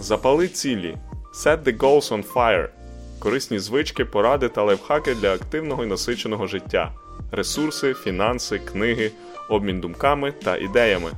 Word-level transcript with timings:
Запали 0.00 0.48
цілі. 0.48 0.96
Set 1.34 1.62
the 1.62 1.78
goals 1.78 2.12
on 2.12 2.32
fire. 2.34 2.68
Корисні 3.18 3.58
звички, 3.58 4.04
поради 4.04 4.48
та 4.48 4.62
лайфхаки 4.62 5.14
для 5.14 5.34
активного 5.34 5.84
і 5.84 5.86
насиченого 5.86 6.46
життя. 6.46 6.92
Ресурси, 7.32 7.94
фінанси, 7.94 8.58
книги, 8.58 9.10
обмін 9.48 9.80
думками 9.80 10.32
та 10.32 10.56
ідеями. 10.56 11.10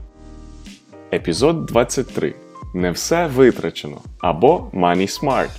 Епізод 1.13 1.67
23. 1.67 2.35
Не 2.75 2.91
все 2.91 3.27
витрачено. 3.27 4.01
Або 4.21 4.71
Money 4.75 5.21
Smart. 5.21 5.51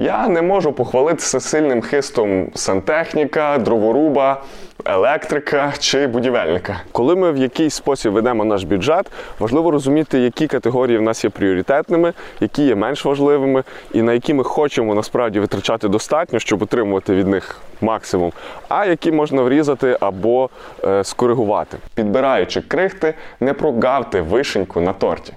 Я 0.00 0.28
не 0.28 0.42
можу 0.42 0.72
похвалитися 0.72 1.40
сильним 1.40 1.82
хистом 1.82 2.50
сантехніка, 2.54 3.58
дроворуба, 3.58 4.44
електрика 4.84 5.72
чи 5.78 6.06
будівельника. 6.06 6.80
Коли 6.92 7.16
ми 7.16 7.32
в 7.32 7.36
якийсь 7.36 7.74
спосіб 7.74 8.12
ведемо 8.12 8.44
наш 8.44 8.64
бюджет, 8.64 9.06
важливо 9.38 9.70
розуміти, 9.70 10.18
які 10.18 10.46
категорії 10.46 10.98
в 10.98 11.02
нас 11.02 11.24
є 11.24 11.30
пріоритетними, 11.30 12.12
які 12.40 12.62
є 12.62 12.74
менш 12.74 13.04
важливими, 13.04 13.62
і 13.92 14.02
на 14.02 14.12
які 14.12 14.34
ми 14.34 14.44
хочемо 14.44 14.94
насправді 14.94 15.40
витрачати 15.40 15.88
достатньо, 15.88 16.38
щоб 16.38 16.62
отримувати 16.62 17.14
від 17.14 17.26
них 17.26 17.60
максимум, 17.80 18.32
а 18.68 18.86
які 18.86 19.12
можна 19.12 19.42
врізати 19.42 19.96
або 20.00 20.50
е, 20.84 21.04
скоригувати. 21.04 21.76
Підбираючи 21.94 22.60
крихти, 22.60 23.14
не 23.40 23.52
прогавте 23.52 24.20
вишеньку 24.20 24.80
на 24.80 24.92
торті. 24.92 25.32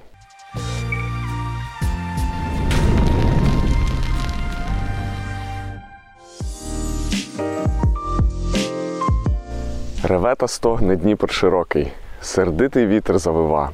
Реве 10.11 10.35
та 10.35 10.47
стогне 10.47 10.95
Дніпр 10.95 11.31
широкий, 11.31 11.91
сердитий 12.21 12.87
вітер 12.87 13.19
завива. 13.19 13.69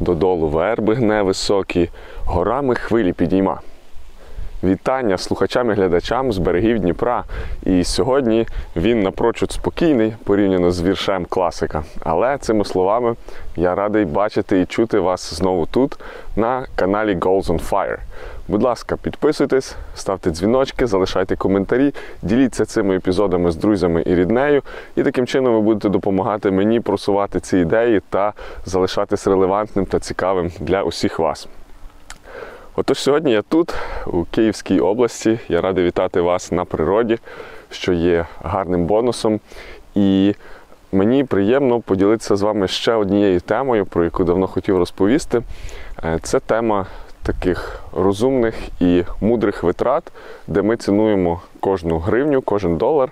Додолу 0.00 0.48
верби 0.48 0.94
гне 0.94 1.22
високі, 1.22 1.90
горами 2.24 2.74
хвилі 2.74 3.12
підійма. 3.12 3.60
Вітання 4.64 5.18
слухачам 5.18 5.70
і 5.70 5.74
глядачам 5.74 6.32
з 6.32 6.38
берегів 6.38 6.78
Дніпра. 6.78 7.24
І 7.62 7.84
сьогодні 7.84 8.46
він 8.76 9.02
напрочуд 9.02 9.52
спокійний 9.52 10.14
порівняно 10.24 10.70
з 10.70 10.82
віршем 10.82 11.24
класика. 11.24 11.82
Але 12.00 12.38
цими 12.38 12.64
словами 12.64 13.14
я 13.56 13.74
радий 13.74 14.04
бачити 14.04 14.60
і 14.60 14.66
чути 14.66 14.98
вас 14.98 15.34
знову 15.34 15.66
тут, 15.66 15.98
на 16.36 16.66
каналі 16.76 17.16
Goals 17.16 17.46
on 17.46 17.70
Fire. 17.70 17.98
Будь 18.50 18.62
ласка, 18.62 18.96
підписуйтесь, 18.96 19.76
ставте 19.94 20.30
дзвіночки, 20.30 20.86
залишайте 20.86 21.36
коментарі, 21.36 21.94
діліться 22.22 22.64
цими 22.64 22.96
епізодами 22.96 23.50
з 23.50 23.56
друзями 23.56 24.02
і 24.06 24.14
ріднею. 24.14 24.62
І 24.96 25.02
таким 25.02 25.26
чином 25.26 25.54
ви 25.54 25.60
будете 25.60 25.88
допомагати 25.88 26.50
мені 26.50 26.80
просувати 26.80 27.40
ці 27.40 27.58
ідеї 27.58 28.00
та 28.10 28.32
залишатись 28.64 29.26
релевантним 29.26 29.86
та 29.86 29.98
цікавим 29.98 30.50
для 30.60 30.82
усіх 30.82 31.18
вас. 31.18 31.48
Отож, 32.76 32.98
сьогодні 32.98 33.32
я 33.32 33.42
тут, 33.42 33.74
у 34.06 34.24
Київській 34.24 34.80
області. 34.80 35.38
Я 35.48 35.60
радий 35.60 35.84
вітати 35.84 36.20
вас 36.20 36.52
на 36.52 36.64
природі, 36.64 37.18
що 37.70 37.92
є 37.92 38.26
гарним 38.42 38.84
бонусом. 38.84 39.40
І 39.94 40.34
мені 40.92 41.24
приємно 41.24 41.80
поділитися 41.80 42.36
з 42.36 42.42
вами 42.42 42.68
ще 42.68 42.94
однією 42.94 43.40
темою, 43.40 43.86
про 43.86 44.04
яку 44.04 44.24
давно 44.24 44.46
хотів 44.46 44.78
розповісти. 44.78 45.42
Е, 46.04 46.18
Це 46.22 46.40
тема 46.40 46.86
таких 47.22 47.80
розумних 47.92 48.54
і 48.80 49.04
мудрих 49.20 49.62
витрат, 49.62 50.12
де 50.46 50.62
ми 50.62 50.76
цінуємо 50.76 51.40
кожну 51.60 51.98
гривню, 51.98 52.42
кожен 52.42 52.76
долар. 52.76 53.10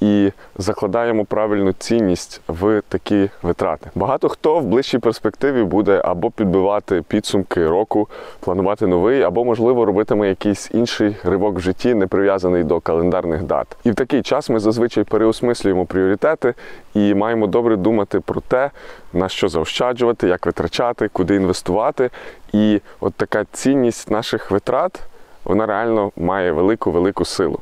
І 0.00 0.32
закладаємо 0.58 1.24
правильну 1.24 1.72
цінність 1.72 2.40
в 2.48 2.82
такі 2.88 3.30
витрати. 3.42 3.90
Багато 3.94 4.28
хто 4.28 4.58
в 4.58 4.64
ближчій 4.64 4.98
перспективі 4.98 5.62
буде 5.62 6.02
або 6.04 6.30
підбивати 6.30 7.02
підсумки 7.08 7.68
року, 7.68 8.08
планувати 8.40 8.86
новий, 8.86 9.22
або, 9.22 9.44
можливо, 9.44 9.84
робитиме 9.84 10.28
якийсь 10.28 10.70
інший 10.74 11.16
ривок 11.24 11.56
в 11.56 11.60
житті, 11.60 11.94
не 11.94 12.06
прив'язаний 12.06 12.64
до 12.64 12.80
календарних 12.80 13.42
дат. 13.42 13.76
І 13.84 13.90
в 13.90 13.94
такий 13.94 14.22
час 14.22 14.50
ми 14.50 14.60
зазвичай 14.60 15.04
переосмислюємо 15.04 15.84
пріоритети 15.84 16.54
і 16.94 17.14
маємо 17.14 17.46
добре 17.46 17.76
думати 17.76 18.20
про 18.20 18.40
те, 18.40 18.70
на 19.12 19.28
що 19.28 19.48
заощаджувати, 19.48 20.28
як 20.28 20.46
витрачати, 20.46 21.08
куди 21.08 21.34
інвестувати. 21.34 22.10
І 22.52 22.80
от 23.00 23.14
така 23.14 23.44
цінність 23.52 24.10
наших 24.10 24.50
витрат 24.50 25.00
вона 25.44 25.66
реально 25.66 26.12
має 26.16 26.52
велику 26.52 26.90
велику 26.90 27.24
силу. 27.24 27.60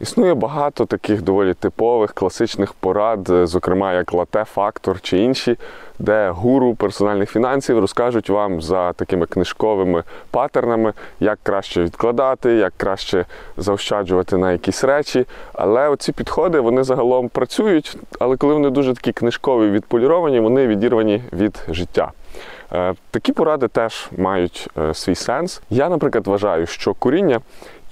Існує 0.00 0.34
багато 0.34 0.86
таких 0.86 1.22
доволі 1.22 1.54
типових 1.54 2.12
класичних 2.12 2.72
порад, 2.72 3.30
е, 3.30 3.46
зокрема 3.46 3.92
як 3.92 4.12
лате 4.12 4.44
фактор 4.44 5.00
чи 5.00 5.18
інші, 5.18 5.56
де 5.98 6.30
гуру 6.30 6.74
персональних 6.74 7.30
фінансів 7.30 7.78
розкажуть 7.78 8.30
вам 8.30 8.62
за 8.62 8.92
такими 8.92 9.26
книжковими 9.26 10.02
паттернами, 10.30 10.92
як 11.20 11.38
краще 11.42 11.82
відкладати, 11.82 12.52
як 12.52 12.72
краще 12.76 13.24
заощаджувати 13.56 14.36
на 14.36 14.52
якісь 14.52 14.84
речі. 14.84 15.26
Але 15.52 15.88
оці 15.88 16.12
підходи 16.12 16.60
вони 16.60 16.84
загалом 16.84 17.28
працюють, 17.28 17.96
але 18.18 18.36
коли 18.36 18.54
вони 18.54 18.70
дуже 18.70 18.94
такі 18.94 19.12
книжкові 19.12 19.70
відполіровані, 19.70 20.40
вони 20.40 20.66
відірвані 20.66 21.22
від 21.32 21.66
життя. 21.68 22.12
Е, 22.72 22.94
Такі 23.10 23.32
поради 23.32 23.68
теж 23.68 24.08
мають 24.18 24.68
е, 24.78 24.94
свій 24.94 25.14
сенс. 25.14 25.62
Я, 25.70 25.88
наприклад, 25.88 26.26
вважаю, 26.26 26.66
що 26.66 26.94
куріння 26.94 27.40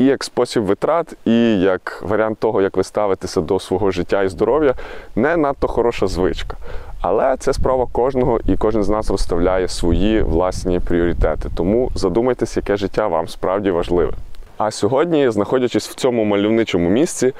і 0.03 0.05
як 0.05 0.25
спосіб 0.25 0.63
витрат, 0.63 1.17
і 1.25 1.61
як 1.61 2.03
варіант 2.03 2.39
того, 2.39 2.63
як 2.63 2.77
ви 2.77 2.85
ставитеся 2.85 3.41
до 3.41 3.61
свого 3.61 3.91
життя 3.91 4.23
і 4.23 4.29
здоров'я, 4.29 4.75
не 5.17 5.37
надто 5.37 5.69
хороша 5.69 6.07
звичка. 6.07 6.57
Але 7.01 7.37
це 7.37 7.53
справа 7.53 7.87
кожного, 7.93 8.41
і 8.45 8.57
кожен 8.57 8.83
з 8.83 8.89
нас 8.89 9.11
розставляє 9.11 9.69
свої 9.69 10.23
власні 10.23 10.81
пріоритети. 10.81 11.49
Тому 11.55 11.91
задумайтесь, 11.95 12.57
яке 12.57 12.77
життя 12.77 13.07
вам 13.07 13.29
справді 13.29 13.71
важливе. 13.71 14.13
А 14.59 14.71
сьогодні, 14.71 15.31
знаходячись 15.31 15.89
в 15.89 15.95
цьому 15.95 16.25
мальовничому 16.25 16.89
місці, 16.89 17.27
е, 17.27 17.33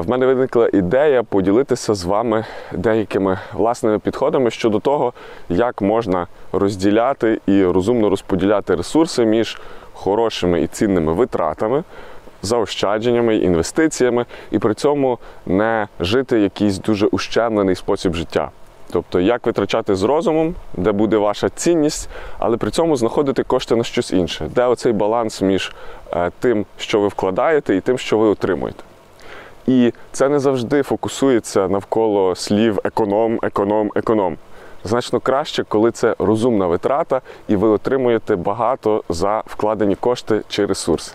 в 0.00 0.10
мене 0.10 0.26
виникла 0.26 0.68
ідея 0.72 1.22
поділитися 1.22 1.94
з 1.94 2.04
вами 2.04 2.44
деякими 2.72 3.38
власними 3.52 3.98
підходами 3.98 4.50
щодо 4.50 4.78
того, 4.78 5.12
як 5.48 5.82
можна 5.82 6.26
розділяти 6.52 7.40
і 7.46 7.64
розумно 7.64 8.10
розподіляти 8.10 8.74
ресурси 8.74 9.24
між 9.24 9.58
хорошими 10.02 10.62
і 10.62 10.66
цінними 10.66 11.12
витратами, 11.12 11.84
заощадженнями, 12.42 13.36
інвестиціями, 13.36 14.26
і 14.50 14.58
при 14.58 14.74
цьому 14.74 15.18
не 15.46 15.88
жити 16.00 16.40
якийсь 16.40 16.78
дуже 16.78 17.06
ущемлений 17.06 17.74
спосіб 17.74 18.14
життя. 18.14 18.50
Тобто, 18.92 19.20
як 19.20 19.46
витрачати 19.46 19.94
з 19.94 20.02
розумом, 20.02 20.54
де 20.76 20.92
буде 20.92 21.16
ваша 21.16 21.48
цінність, 21.48 22.08
але 22.38 22.56
при 22.56 22.70
цьому 22.70 22.96
знаходити 22.96 23.42
кошти 23.42 23.76
на 23.76 23.84
щось 23.84 24.12
інше, 24.12 24.50
де 24.54 24.64
оцей 24.64 24.92
баланс 24.92 25.42
між 25.42 25.72
е, 26.12 26.30
тим, 26.40 26.66
що 26.78 27.00
ви 27.00 27.08
вкладаєте, 27.08 27.76
і 27.76 27.80
тим, 27.80 27.98
що 27.98 28.18
ви 28.18 28.26
отримуєте. 28.26 28.82
І 29.66 29.92
це 30.12 30.28
не 30.28 30.38
завжди 30.38 30.82
фокусується 30.82 31.68
навколо 31.68 32.34
слів 32.34 32.78
економ, 32.84 33.38
економ, 33.42 33.92
економ. 33.94 34.36
Значно 34.84 35.20
краще, 35.20 35.64
коли 35.68 35.90
це 35.90 36.14
розумна 36.18 36.66
витрата, 36.66 37.20
і 37.48 37.56
ви 37.56 37.68
отримуєте 37.68 38.36
багато 38.36 39.04
за 39.08 39.42
вкладені 39.46 39.94
кошти 39.94 40.42
чи 40.48 40.66
ресурси. 40.66 41.12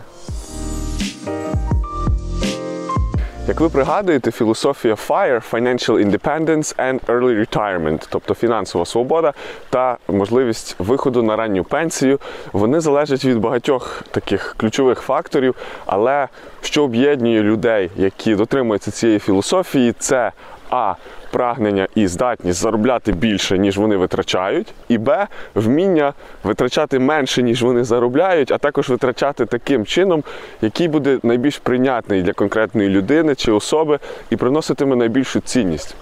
Як 3.47 3.59
ви 3.59 3.69
пригадуєте, 3.69 4.31
філософія 4.31 4.93
FIRE– 4.93 5.51
Financial 5.51 6.05
Independence 6.05 6.75
and 6.75 6.99
Early 6.99 7.45
Retirement, 7.45 8.07
тобто 8.09 8.33
фінансова 8.33 8.85
свобода 8.85 9.33
та 9.69 9.97
можливість 10.07 10.75
виходу 10.79 11.23
на 11.23 11.35
ранню 11.35 11.63
пенсію, 11.63 12.19
вони 12.53 12.79
залежать 12.79 13.25
від 13.25 13.37
багатьох 13.37 14.03
таких 14.11 14.55
ключових 14.57 14.99
факторів. 14.99 15.55
Але 15.85 16.27
що 16.61 16.83
об'єднує 16.83 17.43
людей, 17.43 17.91
які 17.95 18.35
дотримуються 18.35 18.91
цієї 18.91 19.19
філософії, 19.19 19.93
це 19.99 20.31
а. 20.69 20.93
Прагнення 21.31 21.87
і 21.95 22.07
здатність 22.07 22.61
заробляти 22.61 23.11
більше, 23.11 23.57
ніж 23.57 23.77
вони 23.77 23.97
витрачають, 23.97 24.73
і 24.89 24.97
Б. 24.97 25.27
Вміння 25.55 26.13
витрачати 26.43 26.99
менше, 26.99 27.43
ніж 27.43 27.63
вони 27.63 27.83
заробляють, 27.83 28.51
а 28.51 28.57
також 28.57 28.89
витрачати 28.89 29.45
таким 29.45 29.85
чином, 29.85 30.23
який 30.61 30.87
буде 30.87 31.19
найбільш 31.23 31.57
прийнятний 31.57 32.21
для 32.21 32.33
конкретної 32.33 32.89
людини 32.89 33.35
чи 33.35 33.51
особи 33.51 33.99
і 34.29 34.35
приноситиме 34.35 34.95
найбільшу 34.95 35.39
цінність. 35.39 35.95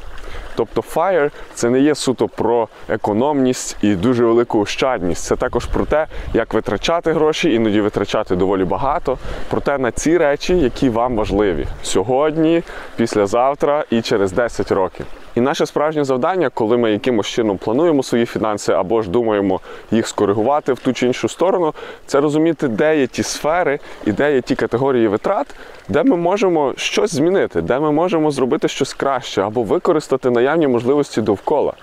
Тобто 0.56 0.82
FIRE 0.82 1.32
це 1.54 1.70
не 1.70 1.80
є 1.80 1.96
суто 1.96 2.28
про 2.28 2.68
економність 2.90 3.78
і 3.82 3.96
дуже 3.96 4.26
велику 4.26 4.60
ощадність. 4.60 5.24
Це 5.24 5.36
також 5.36 5.66
про 5.66 5.86
те, 5.86 6.08
як 6.34 6.54
витрачати 6.54 7.14
гроші, 7.14 7.54
іноді 7.54 7.82
витрачати 7.82 8.36
доволі 8.36 8.64
багато. 8.64 9.18
Проте 9.50 9.78
на 9.78 9.92
ці 9.92 10.18
речі, 10.18 10.58
які 10.58 10.90
вам 10.90 11.16
важливі 11.16 11.68
сьогодні, 11.84 12.64
післязавтра 12.96 13.86
і 13.90 14.02
через 14.02 14.32
10 14.32 14.72
років. 14.72 15.06
І 15.36 15.42
наше 15.42 15.66
справжнє 15.66 16.04
завдання, 16.04 16.50
коли 16.54 16.78
ми 16.78 16.92
якимось 16.92 17.28
чином 17.28 17.58
плануємо 17.58 18.04
свої 18.04 18.26
фінанси 18.26 18.74
або 18.74 19.02
ж 19.02 19.10
думаємо 19.10 19.60
їх 19.92 20.08
скоригувати 20.08 20.74
в 20.74 20.80
ту 20.80 20.94
чи 20.94 21.08
іншу 21.08 21.30
сторону, 21.30 21.74
це 22.06 22.22
розуміти, 22.22 22.68
де 22.68 23.00
є 23.00 23.08
ті 23.08 23.24
сфери 23.24 23.80
і 24.06 24.12
де 24.12 24.34
є 24.34 24.42
ті 24.42 24.56
категорії 24.56 25.08
витрат, 25.08 25.56
де 25.90 26.04
ми 26.04 26.18
можемо 26.18 26.74
щось 26.78 27.16
змінити, 27.16 27.62
де 27.62 27.80
ми 27.80 27.92
можемо 27.92 28.32
зробити 28.32 28.68
щось 28.68 28.94
краще 28.94 29.42
або 29.42 29.64
використати 29.64 30.30
наявні 30.30 30.68
можливості 30.68 31.22
довкола. 31.22 31.74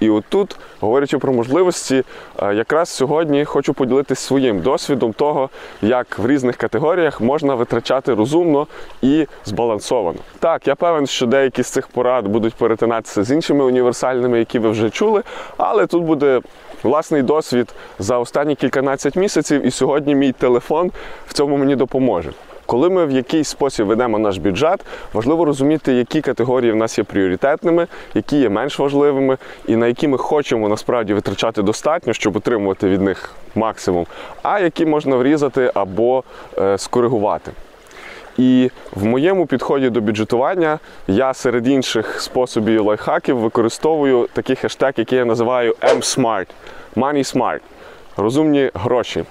І 0.00 0.10
отут, 0.10 0.56
говорячи 0.80 1.18
про 1.18 1.32
можливості, 1.32 2.04
е, 2.42 2.54
якраз 2.54 2.88
сьогодні 2.88 3.44
хочу 3.44 3.74
поділитися 3.74 4.22
своїм 4.22 4.60
досвідом 4.60 5.12
того, 5.12 5.50
як 5.82 6.18
в 6.18 6.26
різних 6.26 6.56
категоріях 6.56 7.20
можна 7.20 7.54
витрачати 7.54 8.14
розумно 8.14 8.66
і 9.02 9.26
збалансовано. 9.44 10.18
Так, 10.38 10.66
я 10.66 10.74
певен, 10.74 11.06
що 11.06 11.26
деякі 11.26 11.62
з 11.62 11.66
цих 11.66 11.88
порад 11.88 12.28
будуть 12.28 12.54
перетинатися 12.54 13.24
з 13.24 13.30
іншими 13.30 13.64
універсальними, 13.64 14.38
які 14.38 14.58
ви 14.58 14.70
вже 14.70 14.90
чули, 14.90 15.22
але 15.56 15.86
тут 15.86 16.02
буде 16.02 16.40
власний 16.82 17.22
досвід 17.22 17.74
за 17.98 18.18
останні 18.18 18.54
кільканадцять 18.54 19.16
місяців, 19.16 19.66
і 19.66 19.70
сьогодні 19.70 20.14
мій 20.14 20.32
телефон 20.32 20.90
в 21.26 21.32
цьому 21.32 21.56
мені 21.56 21.76
допоможе. 21.76 22.30
Коли 22.70 22.90
ми 22.90 23.06
в 23.06 23.10
якийсь 23.10 23.48
спосіб 23.48 23.86
ведемо 23.86 24.18
наш 24.18 24.38
бюджет, 24.38 24.80
важливо 25.12 25.44
розуміти, 25.44 25.92
які 25.92 26.20
категорії 26.20 26.72
в 26.72 26.76
нас 26.76 26.98
є 26.98 27.04
пріоритетними, 27.04 27.86
які 28.14 28.36
є 28.36 28.48
менш 28.48 28.78
важливими, 28.78 29.38
і 29.66 29.76
на 29.76 29.86
які 29.86 30.08
ми 30.08 30.18
хочемо 30.18 30.68
насправді 30.68 31.14
витрачати 31.14 31.62
достатньо, 31.62 32.12
щоб 32.12 32.36
отримувати 32.36 32.88
від 32.88 33.00
них 33.00 33.30
максимум, 33.54 34.06
а 34.42 34.60
які 34.60 34.86
можна 34.86 35.16
врізати 35.16 35.70
або 35.74 36.24
е, 36.58 36.78
скоригувати. 36.78 37.52
І 38.38 38.70
в 38.92 39.04
моєму 39.04 39.46
підході 39.46 39.90
до 39.90 40.00
бюджетування 40.00 40.78
я 41.08 41.34
серед 41.34 41.68
інших 41.68 42.20
способів 42.20 42.86
лайфхаків 42.86 43.38
використовую 43.38 44.28
такий 44.32 44.56
хештег, 44.56 44.92
який 44.96 45.18
я 45.18 45.24
називаю 45.24 45.74
M-Smart, 45.82 46.46
Money 46.96 47.36
Smart, 47.36 47.60
розумні 48.16 48.70
гроші. 48.74 49.24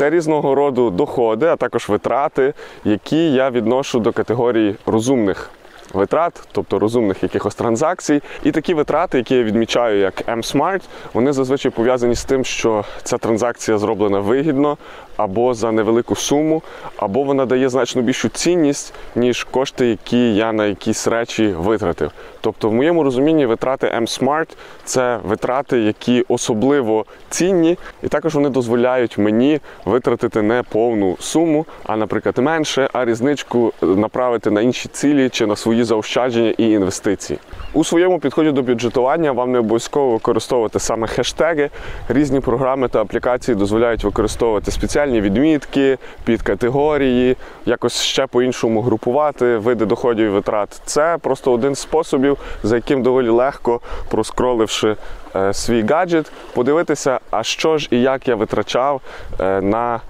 Це 0.00 0.10
різного 0.10 0.54
роду 0.54 0.90
доходи, 0.90 1.46
а 1.46 1.56
також 1.56 1.88
витрати, 1.88 2.54
які 2.84 3.32
я 3.32 3.50
відношу 3.50 4.00
до 4.00 4.12
категорії 4.12 4.76
розумних 4.86 5.50
витрат, 5.94 6.48
тобто 6.52 6.78
розумних 6.78 7.22
якихось 7.22 7.54
транзакцій. 7.54 8.22
І 8.44 8.50
такі 8.50 8.74
витрати, 8.74 9.18
які 9.18 9.34
я 9.34 9.42
відмічаю 9.42 10.00
як 10.00 10.28
M-Smart, 10.28 10.82
вони 11.14 11.32
зазвичай 11.32 11.72
пов'язані 11.72 12.14
з 12.14 12.24
тим, 12.24 12.44
що 12.44 12.84
ця 13.02 13.18
транзакція 13.18 13.78
зроблена 13.78 14.20
вигідно 14.20 14.78
або 15.16 15.54
за 15.54 15.72
невелику 15.72 16.16
суму, 16.16 16.62
або 16.96 17.22
вона 17.22 17.46
дає 17.46 17.68
значно 17.68 18.02
більшу 18.02 18.28
цінність, 18.28 18.94
ніж 19.16 19.44
кошти, 19.44 19.86
які 19.86 20.34
я 20.34 20.52
на 20.52 20.66
якісь 20.66 21.08
речі 21.08 21.54
витратив. 21.58 22.10
Тобто, 22.40 22.68
в 22.68 22.74
моєму 22.74 23.02
розумінні 23.02 23.46
витрати 23.46 23.86
M-Smart– 23.86 24.48
це 24.84 25.18
витрати, 25.24 25.78
які 25.80 26.24
особливо 26.28 27.04
цінні, 27.30 27.78
і 28.02 28.08
також 28.08 28.34
вони 28.34 28.48
дозволяють 28.48 29.18
мені 29.18 29.60
витратити 29.84 30.42
не 30.42 30.62
повну 30.62 31.16
суму, 31.20 31.66
а, 31.86 31.96
наприклад, 31.96 32.38
менше, 32.38 32.88
а 32.92 33.04
різничку 33.04 33.72
направити 33.82 34.50
на 34.50 34.60
інші 34.60 34.88
цілі 34.88 35.28
чи 35.28 35.46
на 35.46 35.56
свої 35.56 35.79
заощадження 35.84 36.54
і 36.58 36.70
інвестиції. 36.70 37.38
У 37.72 37.84
своєму 37.84 38.18
підході 38.18 38.52
до 38.52 38.62
бюджетування 38.62 39.32
вам 39.32 39.52
не 39.52 39.58
обов'язково 39.58 40.12
використовувати 40.12 40.78
саме 40.78 41.06
хештеги. 41.06 41.70
Різні 42.08 42.40
програми 42.40 42.88
та 42.88 43.00
аплікації 43.00 43.54
дозволяють 43.54 44.04
використовувати 44.04 44.70
спеціальні 44.70 45.20
відмітки, 45.20 45.98
підкатегорії, 46.24 47.36
якось 47.66 48.02
ще 48.02 48.26
по-іншому 48.26 48.82
групувати 48.82 49.56
види 49.56 49.86
доходів 49.86 50.26
і 50.26 50.28
витрат. 50.28 50.80
Це 50.84 51.18
просто 51.20 51.52
один 51.52 51.74
з 51.74 51.78
способів, 51.78 52.38
за 52.62 52.76
яким 52.76 53.02
доволі 53.02 53.28
легко, 53.28 53.80
проскроливши 54.10 54.96
е, 55.36 55.54
свій 55.54 55.82
гаджет, 55.82 56.32
подивитися, 56.54 57.20
а 57.30 57.42
що 57.42 57.78
ж 57.78 57.88
і 57.90 58.00
як 58.00 58.28
я 58.28 58.34
витрачав 58.34 59.00
е, 59.40 59.60
на 59.60 60.00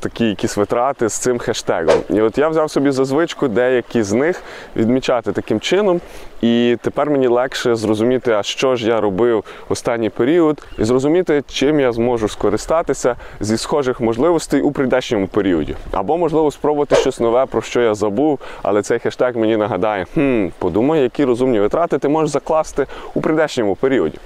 такі 0.00 0.24
якісь 0.24 0.56
витрати 0.56 1.08
з 1.08 1.12
цим 1.12 1.38
хештегом. 1.38 1.96
І 2.10 2.20
от 2.20 2.38
я 2.38 2.48
взяв 2.48 2.70
собі 2.70 2.90
за 2.90 3.04
звичку 3.04 3.48
деякі 3.48 4.02
з 4.02 4.12
них 4.12 4.42
відмічати 4.76 5.32
таким 5.32 5.60
чином. 5.60 6.00
І 6.42 6.76
тепер 6.82 7.10
мені 7.10 7.26
легше 7.26 7.74
зрозуміти, 7.74 8.32
а 8.32 8.42
що 8.42 8.76
ж 8.76 8.88
я 8.88 9.00
робив 9.00 9.44
останній 9.68 10.10
період, 10.10 10.66
і 10.78 10.84
зрозуміти, 10.84 11.42
чим 11.48 11.80
я 11.80 11.92
зможу 11.92 12.28
скористатися 12.28 13.16
зі 13.40 13.56
схожих 13.56 14.00
можливостей 14.00 14.60
у 14.60 14.72
прийдешньому 14.72 15.26
періоді. 15.26 15.76
Або, 15.92 16.18
можливо, 16.18 16.50
спробувати 16.50 16.96
щось 16.96 17.20
нове, 17.20 17.46
про 17.46 17.62
що 17.62 17.80
я 17.80 17.94
забув, 17.94 18.38
але 18.62 18.82
цей 18.82 18.98
хештег 18.98 19.36
мені 19.36 19.56
нагадає: 19.56 20.06
хм, 20.14 20.46
подумай, 20.58 21.02
які 21.02 21.24
розумні 21.24 21.60
витрати 21.60 21.98
ти 21.98 22.08
можеш 22.08 22.30
закласти 22.30 22.86
у 23.14 23.20
прийдешньому 23.20 23.74
періоді. 23.74 24.18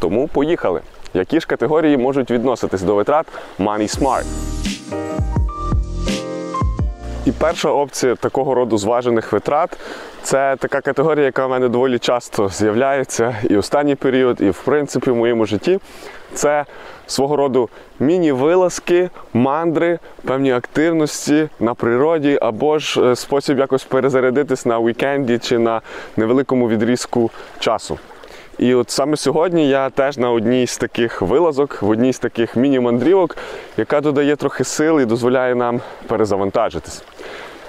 Тому 0.00 0.28
поїхали. 0.28 0.80
Які 1.14 1.40
ж 1.40 1.46
категорії 1.46 1.96
можуть 1.96 2.30
відноситись 2.30 2.82
до 2.82 2.94
витрат 2.94 3.26
Money 3.58 3.98
Smart? 3.98 4.24
І 7.26 7.32
перша 7.32 7.70
опція 7.70 8.14
такого 8.14 8.54
роду 8.54 8.78
зважених 8.78 9.32
витрат 9.32 9.76
це 10.22 10.56
така 10.58 10.80
категорія, 10.80 11.24
яка 11.24 11.46
в 11.46 11.50
мене 11.50 11.68
доволі 11.68 11.98
часто 11.98 12.48
з'являється 12.48 13.36
і 13.50 13.56
останній 13.56 13.94
період, 13.94 14.40
і 14.40 14.50
в 14.50 14.62
принципі 14.64 15.10
в 15.10 15.16
моєму 15.16 15.46
житті. 15.46 15.78
Це 16.34 16.64
свого 17.06 17.36
роду 17.36 17.68
міні-вилазки, 18.00 19.10
мандри, 19.32 19.98
певні 20.24 20.52
активності 20.52 21.48
на 21.60 21.74
природі, 21.74 22.38
або 22.42 22.78
ж 22.78 23.02
е, 23.02 23.16
спосіб 23.16 23.58
якось 23.58 23.84
перезарядитись 23.84 24.66
на 24.66 24.80
вікенді 24.80 25.38
чи 25.38 25.58
на 25.58 25.80
невеликому 26.16 26.68
відрізку 26.68 27.30
часу. 27.58 27.98
І 28.58 28.74
от 28.74 28.90
саме 28.90 29.16
сьогодні 29.16 29.68
я 29.68 29.90
теж 29.90 30.18
на 30.18 30.30
одній 30.30 30.66
з 30.66 30.78
таких 30.78 31.22
вилазок, 31.22 31.82
в 31.82 31.88
одній 31.88 32.12
з 32.12 32.18
таких 32.18 32.56
міні-мандрівок, 32.56 33.36
яка 33.76 34.00
додає 34.00 34.36
трохи 34.36 34.64
сил 34.64 35.00
і 35.00 35.04
дозволяє 35.04 35.54
нам 35.54 35.80
перезавантажитись. 36.06 37.02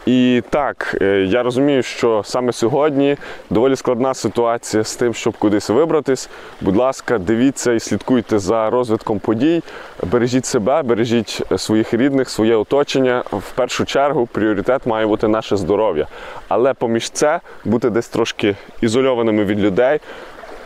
І 0.06 0.44
так, 0.50 0.98
е, 1.02 1.06
я 1.30 1.44
розумію, 1.44 1.84
що 1.84 2.22
саме 2.26 2.54
сьогодні 2.54 3.18
доволі 3.50 3.76
складна 3.76 4.14
ситуація 4.14 4.84
з 4.84 4.96
тим, 4.96 5.14
щоб 5.14 5.38
кудись 5.38 5.70
вибратись. 5.70 6.30
Будь 6.62 6.76
ласка, 6.76 7.18
дивіться 7.18 7.74
і 7.74 7.80
слідкуйте 7.80 8.40
за 8.40 8.70
розвитком 8.70 9.20
подій. 9.20 9.64
Бережіть 10.12 10.46
себе, 10.46 10.84
бережіть 10.84 11.42
своїх 11.58 11.94
рідних, 11.94 12.30
своє 12.30 12.56
оточення. 12.56 13.24
В 13.32 13.52
першу 13.52 13.86
чергу 13.86 14.26
пріоритет 14.26 14.86
має 14.86 15.06
бути 15.06 15.28
наше 15.28 15.58
здоров'я. 15.58 16.08
Але 16.48 16.74
поміж 16.74 17.10
це 17.10 17.40
бути 17.66 17.90
десь 17.90 18.08
трошки 18.08 18.56
ізольованими 18.82 19.46
від 19.46 19.60
людей, 19.60 20.00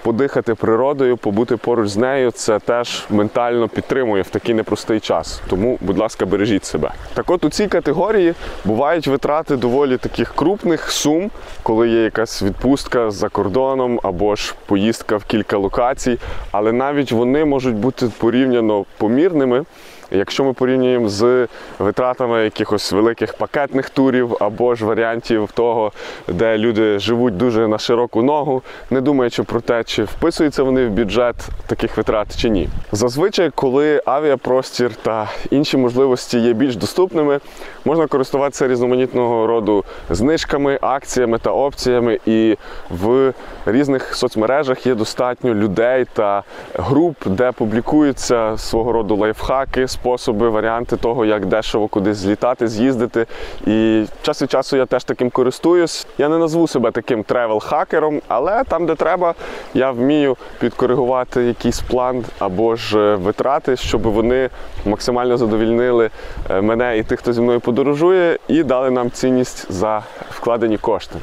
подихати 0.04 0.56
природою, 0.56 1.18
побути 1.18 1.58
поруч 1.58 1.88
з 1.88 1.98
нею, 1.98 2.32
це 2.32 2.60
теж 2.60 3.06
ментально 3.10 3.68
підтримує 3.68 4.24
в 4.24 4.30
такий 4.30 4.56
непростий 4.56 5.00
час. 5.00 5.42
Тому, 5.50 5.78
будь 5.82 5.98
ласка, 5.98 6.26
бережіть 6.26 6.66
себе. 6.66 6.92
Так 7.14 7.30
от 7.30 7.46
у 7.46 7.50
цій 7.50 7.68
категорії 7.68 8.34
бувають 8.66 9.08
витрати 9.08 9.56
доволі 9.56 9.98
таких 9.98 10.36
крупних 10.36 10.92
сум, 10.92 11.32
коли 11.64 11.90
є 11.90 12.04
якась 12.04 12.44
відпустка 12.44 13.12
за 13.12 13.30
кордоном 13.30 14.00
або 14.04 14.36
ж 14.36 14.56
поїздка 14.66 15.18
в 15.18 15.24
кілька 15.24 15.58
локацій, 15.58 16.18
але 16.52 16.72
навіть 16.72 17.12
вони 17.12 17.46
можуть 17.46 17.76
бути 17.76 18.12
порівняно 18.18 18.86
помірними. 18.98 19.66
Якщо 20.13 20.44
ми 20.44 20.54
порівнюємо 20.54 21.10
з 21.10 21.47
витратами 21.80 22.44
якихось 22.44 22.92
великих 22.92 23.33
пакетних 23.33 23.90
турів 23.90 24.38
або 24.40 24.76
ж 24.76 24.85
варіантів 24.85 25.49
того, 25.54 25.92
де 26.28 26.57
люди 26.57 26.99
живуть 26.99 27.38
дуже 27.38 27.68
на 27.68 27.78
широку 27.78 28.23
ногу, 28.23 28.61
не 28.90 29.02
думаючи 29.02 29.44
про 29.44 29.61
те, 29.61 29.83
чи 29.83 30.04
вписуються 30.04 30.64
вони 30.64 30.88
в 30.88 30.90
бюджет 30.90 31.35
таких 31.68 31.97
витрат 31.97 32.38
чи 32.38 32.49
ні. 32.49 32.69
Зазвичай, 32.92 33.52
коли 33.56 34.02
авіапростір 34.06 34.95
та 34.95 35.30
інші 35.49 35.78
можливості 35.78 36.40
є 36.40 36.54
більш 36.54 36.76
доступними, 36.76 37.40
можна 37.85 38.07
користуватися 38.07 38.68
різноманітного 38.68 39.47
роду 39.47 39.83
знижками, 40.09 40.80
акціями 40.81 41.38
та 41.38 41.52
опціями, 41.52 42.19
і 42.26 42.57
в 42.90 43.33
різних 43.66 44.16
соцмережах 44.16 44.88
є 44.88 44.95
достатньо 44.95 45.54
людей 45.54 46.06
та 46.14 46.44
груп, 46.73 47.16
де 47.26 47.52
публікуються 47.52 48.57
свого 48.57 48.92
роду 48.92 49.16
лайфхаки, 49.16 49.88
способи, 50.04 50.50
варіанти 50.50 50.98
того, 50.98 51.26
як 51.26 51.45
дешево 51.45 51.88
кудись 51.88 52.18
злітати, 52.18 52.68
з'їздити. 52.68 53.26
І 53.68 54.06
час 54.22 54.42
від 54.42 54.52
часу 54.52 54.78
я 54.78 54.86
теж 54.86 55.04
таким 55.04 55.30
користуюсь. 55.30 56.07
Я 56.18 56.30
не 56.30 56.38
назву 56.38 56.68
себе 56.68 56.92
таким 56.92 57.24
тревел-хакером, 57.24 58.22
але 58.28 58.64
там, 58.64 58.86
де 58.86 58.95
треба, 58.95 59.33
я 59.74 59.92
вмію 59.92 60.38
підкоригувати 60.60 61.44
якийсь 61.44 61.80
план 61.80 62.26
або 62.40 62.76
ж 62.76 63.00
е, 63.00 63.16
витрати, 63.16 63.76
щоб 63.76 64.02
вони 64.02 64.50
максимально 64.86 65.38
задовільнили 65.38 66.10
е, 66.50 66.62
мене 66.62 66.98
і 66.98 67.04
тих, 67.04 67.19
хто 67.19 67.33
зі 67.33 67.42
мною 67.42 67.60
подорожує, 67.60 68.40
і 68.48 68.64
дали 68.64 68.92
нам 68.92 69.12
цінність 69.12 69.72
за 69.72 70.04
вкладені 70.30 70.78
кошти. 70.78 71.16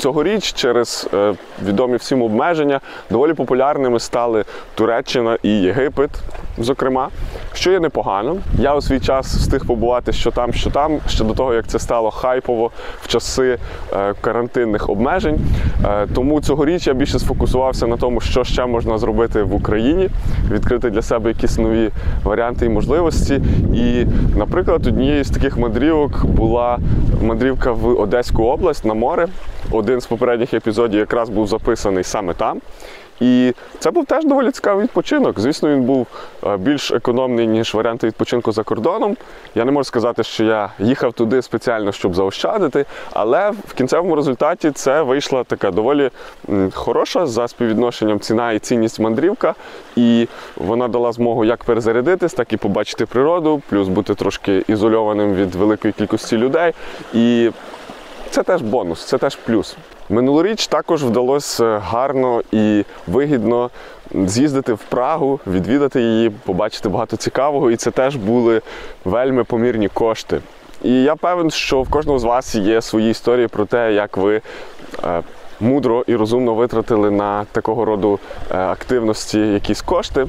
Цьогоріч 0.00 0.52
через 0.52 1.08
е, 1.14 1.34
відомі 1.64 1.96
всім 1.96 2.22
обмеження 2.22 2.80
доволі 3.10 3.34
популярними 3.34 4.00
стали 4.00 4.44
Туреччина 4.74 5.38
і 5.42 5.48
Єгипет, 5.48 6.10
зокрема, 6.58 7.08
що 7.52 7.72
є 7.72 7.80
непогано. 7.80 8.36
Я 8.58 8.74
у 8.76 8.80
свій 8.80 9.00
час 9.00 9.36
встиг 9.36 9.66
побувати 9.66 10.12
що 10.12 10.30
там, 10.30 10.52
що 10.52 10.70
там, 10.70 10.98
ще 11.08 11.24
до 11.24 11.34
того, 11.34 11.54
як 11.54 11.66
це 11.66 11.78
стало 11.78 12.10
хайпово 12.10 12.70
в 13.02 13.08
часи 13.08 13.58
е, 13.92 14.14
карантинних 14.20 14.90
обмежень. 14.90 15.38
Е, 15.84 16.06
тому 16.14 16.40
цьогоріч 16.40 16.86
я 16.86 16.92
більше 16.92 17.18
сфокусувався 17.18 17.86
на 17.86 17.96
тому, 17.96 18.20
що 18.20 18.44
ще 18.44 18.66
можна 18.66 18.98
зробити 18.98 19.42
в 19.42 19.54
Україні, 19.54 20.10
відкрити 20.50 20.90
для 20.90 21.02
себе 21.02 21.30
якісь 21.30 21.58
нові 21.58 21.90
варіанти 22.24 22.66
і 22.66 22.68
можливості. 22.68 23.40
І, 23.74 24.06
наприклад, 24.36 24.86
однією 24.86 25.24
з 25.24 25.30
таких 25.30 25.58
мандрівок 25.58 26.26
була 26.26 26.78
мандрівка 27.22 27.72
в 27.72 28.00
Одеську 28.00 28.44
область 28.44 28.84
на 28.84 28.94
море. 28.94 29.26
Один 29.90 30.00
з 30.00 30.06
попередніх 30.06 30.54
епізодів 30.54 30.98
якраз 30.98 31.28
був 31.28 31.46
записаний 31.46 32.04
саме 32.04 32.34
там. 32.34 32.60
І 33.20 33.52
це 33.78 33.90
був 33.90 34.06
теж 34.06 34.24
доволі 34.24 34.50
цікавий 34.50 34.84
відпочинок. 34.84 35.40
Звісно, 35.40 35.68
він 35.68 35.82
був 35.82 36.06
е, 36.46 36.56
більш 36.56 36.90
економний, 36.90 37.46
ніж 37.46 37.74
варіанти 37.74 38.06
відпочинку 38.06 38.52
за 38.52 38.62
кордоном. 38.62 39.16
Я 39.54 39.64
не 39.64 39.72
можу 39.72 39.84
сказати, 39.84 40.22
що 40.22 40.44
я 40.44 40.70
їхав 40.78 41.12
туди 41.12 41.42
спеціально, 41.42 41.92
щоб 41.92 42.14
заощадити, 42.14 42.84
але 43.12 43.50
в 43.50 43.74
кінцевому 43.74 44.16
результаті 44.16 44.70
це 44.70 45.02
вийшла 45.02 45.44
така 45.44 45.70
доволі 45.70 46.10
хороша 46.72 47.26
за 47.26 47.48
співвідношенням 47.48 48.20
ціна 48.20 48.52
і 48.52 48.58
цінність 48.58 49.00
мандрівка. 49.00 49.54
І 49.96 50.28
вона 50.56 50.88
дала 50.88 51.12
змогу 51.12 51.44
як 51.44 51.64
перезарядитись, 51.64 52.34
так 52.34 52.52
і 52.52 52.56
побачити 52.56 53.06
природу, 53.06 53.62
плюс 53.68 53.88
бути 53.88 54.14
трошки 54.14 54.64
ізольованим 54.68 55.34
від 55.34 55.54
великої 55.54 55.92
кількості 55.92 56.36
людей. 56.36 56.72
І 57.14 57.50
це 58.30 58.42
теж 58.42 58.62
бонус, 58.62 59.04
це 59.04 59.18
теж 59.18 59.36
плюс. 59.36 59.76
Минулоріч 60.08 60.66
також 60.66 61.04
вдалося 61.04 61.78
гарно 61.78 62.42
і 62.52 62.84
вигідно 63.06 63.70
з'їздити 64.14 64.72
в 64.72 64.78
Прагу, 64.78 65.40
відвідати 65.46 66.02
її, 66.02 66.30
побачити 66.30 66.88
багато 66.88 67.16
цікавого, 67.16 67.70
і 67.70 67.76
це 67.76 67.90
теж 67.90 68.16
були 68.16 68.62
вельми 69.04 69.44
помірні 69.44 69.88
кошти. 69.88 70.40
І 70.82 71.02
я 71.02 71.16
певен, 71.16 71.50
що 71.50 71.82
в 71.82 71.90
кожного 71.90 72.18
з 72.18 72.24
вас 72.24 72.54
є 72.54 72.82
свої 72.82 73.10
історії 73.10 73.48
про 73.48 73.64
те, 73.64 73.92
як 73.92 74.16
ви 74.16 74.40
е, 75.04 75.22
мудро 75.60 76.04
і 76.06 76.16
розумно 76.16 76.54
витратили 76.54 77.10
на 77.10 77.44
такого 77.44 77.84
роду 77.84 78.18
е, 78.50 78.56
активності 78.58 79.38
якісь 79.38 79.82
кошти. 79.82 80.26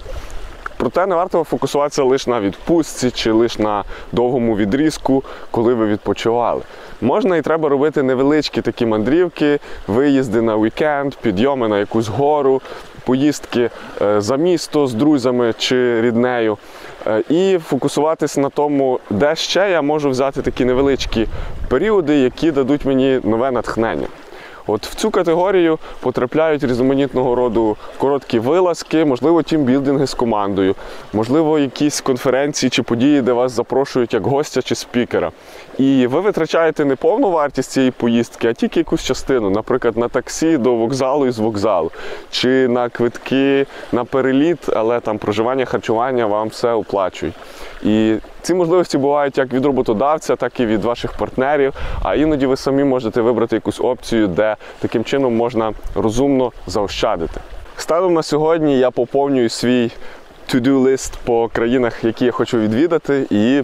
Проте 0.77 1.05
не 1.05 1.15
варто 1.15 1.43
фокусуватися 1.43 2.03
лише 2.03 2.29
на 2.29 2.41
відпустці 2.41 3.11
чи 3.11 3.31
лише 3.31 3.63
на 3.63 3.83
довгому 4.11 4.55
відрізку, 4.55 5.23
коли 5.51 5.73
ви 5.73 5.87
відпочивали. 5.87 6.61
Можна 7.01 7.37
і 7.37 7.41
треба 7.41 7.69
робити 7.69 8.03
невеличкі 8.03 8.61
такі 8.61 8.85
мандрівки, 8.85 9.59
виїзди 9.87 10.41
на 10.41 10.57
вікенд, 10.57 11.15
підйоми 11.15 11.67
на 11.67 11.79
якусь 11.79 12.07
гору, 12.07 12.61
поїздки 13.05 13.69
е, 14.01 14.21
за 14.21 14.35
місто 14.35 14.87
з 14.87 14.93
друзями 14.93 15.53
чи 15.57 16.01
ріднею. 16.01 16.57
Е, 17.07 17.23
І 17.29 17.57
фокусуватись 17.57 18.37
на 18.37 18.49
тому, 18.49 18.99
де 19.09 19.35
ще 19.35 19.71
я 19.71 19.81
можу 19.81 20.09
взяти 20.09 20.41
такі 20.41 20.65
невеличкі 20.65 21.27
періоди, 21.67 22.15
які 22.15 22.51
дадуть 22.51 22.85
мені 22.85 23.19
нове 23.23 23.51
натхнення. 23.51 24.07
От 24.67 24.85
в 24.85 24.95
цю 24.95 25.11
категорію 25.11 25.79
потрапляють 25.99 26.63
різноманітного 26.63 27.35
роду 27.35 27.77
короткі 27.97 28.39
вилазки, 28.39 29.05
можливо, 29.05 29.43
тімбілдинги 29.43 30.07
з 30.07 30.13
командою, 30.13 30.75
можливо, 31.13 31.59
якісь 31.59 32.01
конференції 32.01 32.69
чи 32.69 32.83
події, 32.83 33.21
де 33.21 33.33
вас 33.33 33.51
запрошують 33.51 34.13
як 34.13 34.27
гостя 34.27 34.61
чи 34.61 34.75
спікера. 34.75 35.31
І 35.77 36.07
ви 36.07 36.21
витрачаєте 36.21 36.85
не 36.85 36.95
повну 36.95 37.31
вартість 37.31 37.71
цієї 37.71 37.91
поїздки, 37.91 38.47
а 38.47 38.53
тільки 38.53 38.79
якусь 38.79 39.03
частину, 39.03 39.49
наприклад, 39.49 39.97
на 39.97 40.07
таксі 40.07 40.57
до 40.57 40.75
вокзалу 40.75 41.27
і 41.27 41.31
з 41.31 41.39
вокзалу, 41.39 41.91
чи 42.31 42.67
на 42.67 42.89
квитки 42.89 43.65
на 43.91 44.05
переліт, 44.05 44.69
але 44.75 44.99
там 44.99 45.17
проживання, 45.17 45.65
харчування 45.65 46.25
вам 46.25 46.47
все 46.47 46.71
оплачують. 46.71 47.35
І 47.83 48.15
ці 48.41 48.53
можливості 48.53 48.97
бувають 48.97 49.37
як 49.37 49.53
від 49.53 49.65
роботодавця, 49.65 50.35
так 50.35 50.59
і 50.59 50.65
від 50.65 50.83
ваших 50.83 51.13
партнерів. 51.13 51.73
А 52.03 52.15
іноді 52.15 52.45
ви 52.45 52.57
самі 52.57 52.83
можете 52.83 53.21
вибрати 53.21 53.55
якусь 53.55 53.79
опцію, 53.79 54.27
де 54.27 54.55
таким 54.79 55.03
чином 55.03 55.35
можна 55.35 55.73
розумно 55.95 56.51
заощадити. 56.67 57.39
Станом 57.77 58.13
на 58.13 58.23
сьогодні 58.23 58.79
я 58.79 58.91
поповнюю 58.91 59.49
свій 59.49 59.91
to-do 60.53 60.83
list 60.83 61.13
по 61.23 61.47
країнах, 61.47 62.03
які 62.03 62.25
я 62.25 62.31
хочу 62.31 62.59
відвідати, 62.59 63.25
і 63.29 63.63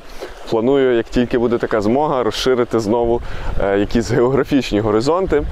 планую, 0.50 0.98
як 0.98 1.06
тільки 1.06 1.38
буде 1.38 1.58
така 1.58 1.82
змога, 1.82 2.24
розширити 2.24 2.80
знову 2.80 3.22
е, 3.64 3.80
якісь 3.80 4.12
географічні 4.12 4.80
горизонти. 4.80 5.44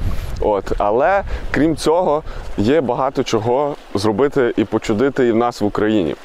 От. 0.41 0.71
Але 0.77 1.23
крім 1.51 1.75
цього, 1.75 2.23
є 2.57 2.81
багато 2.81 3.23
чого 3.23 3.75
зробити 3.95 4.53
і 4.57 4.63
почудити 4.63 5.27
і 5.27 5.31
в 5.31 5.35
нас 5.35 5.61
в 5.61 5.65
Україні. 5.65 6.15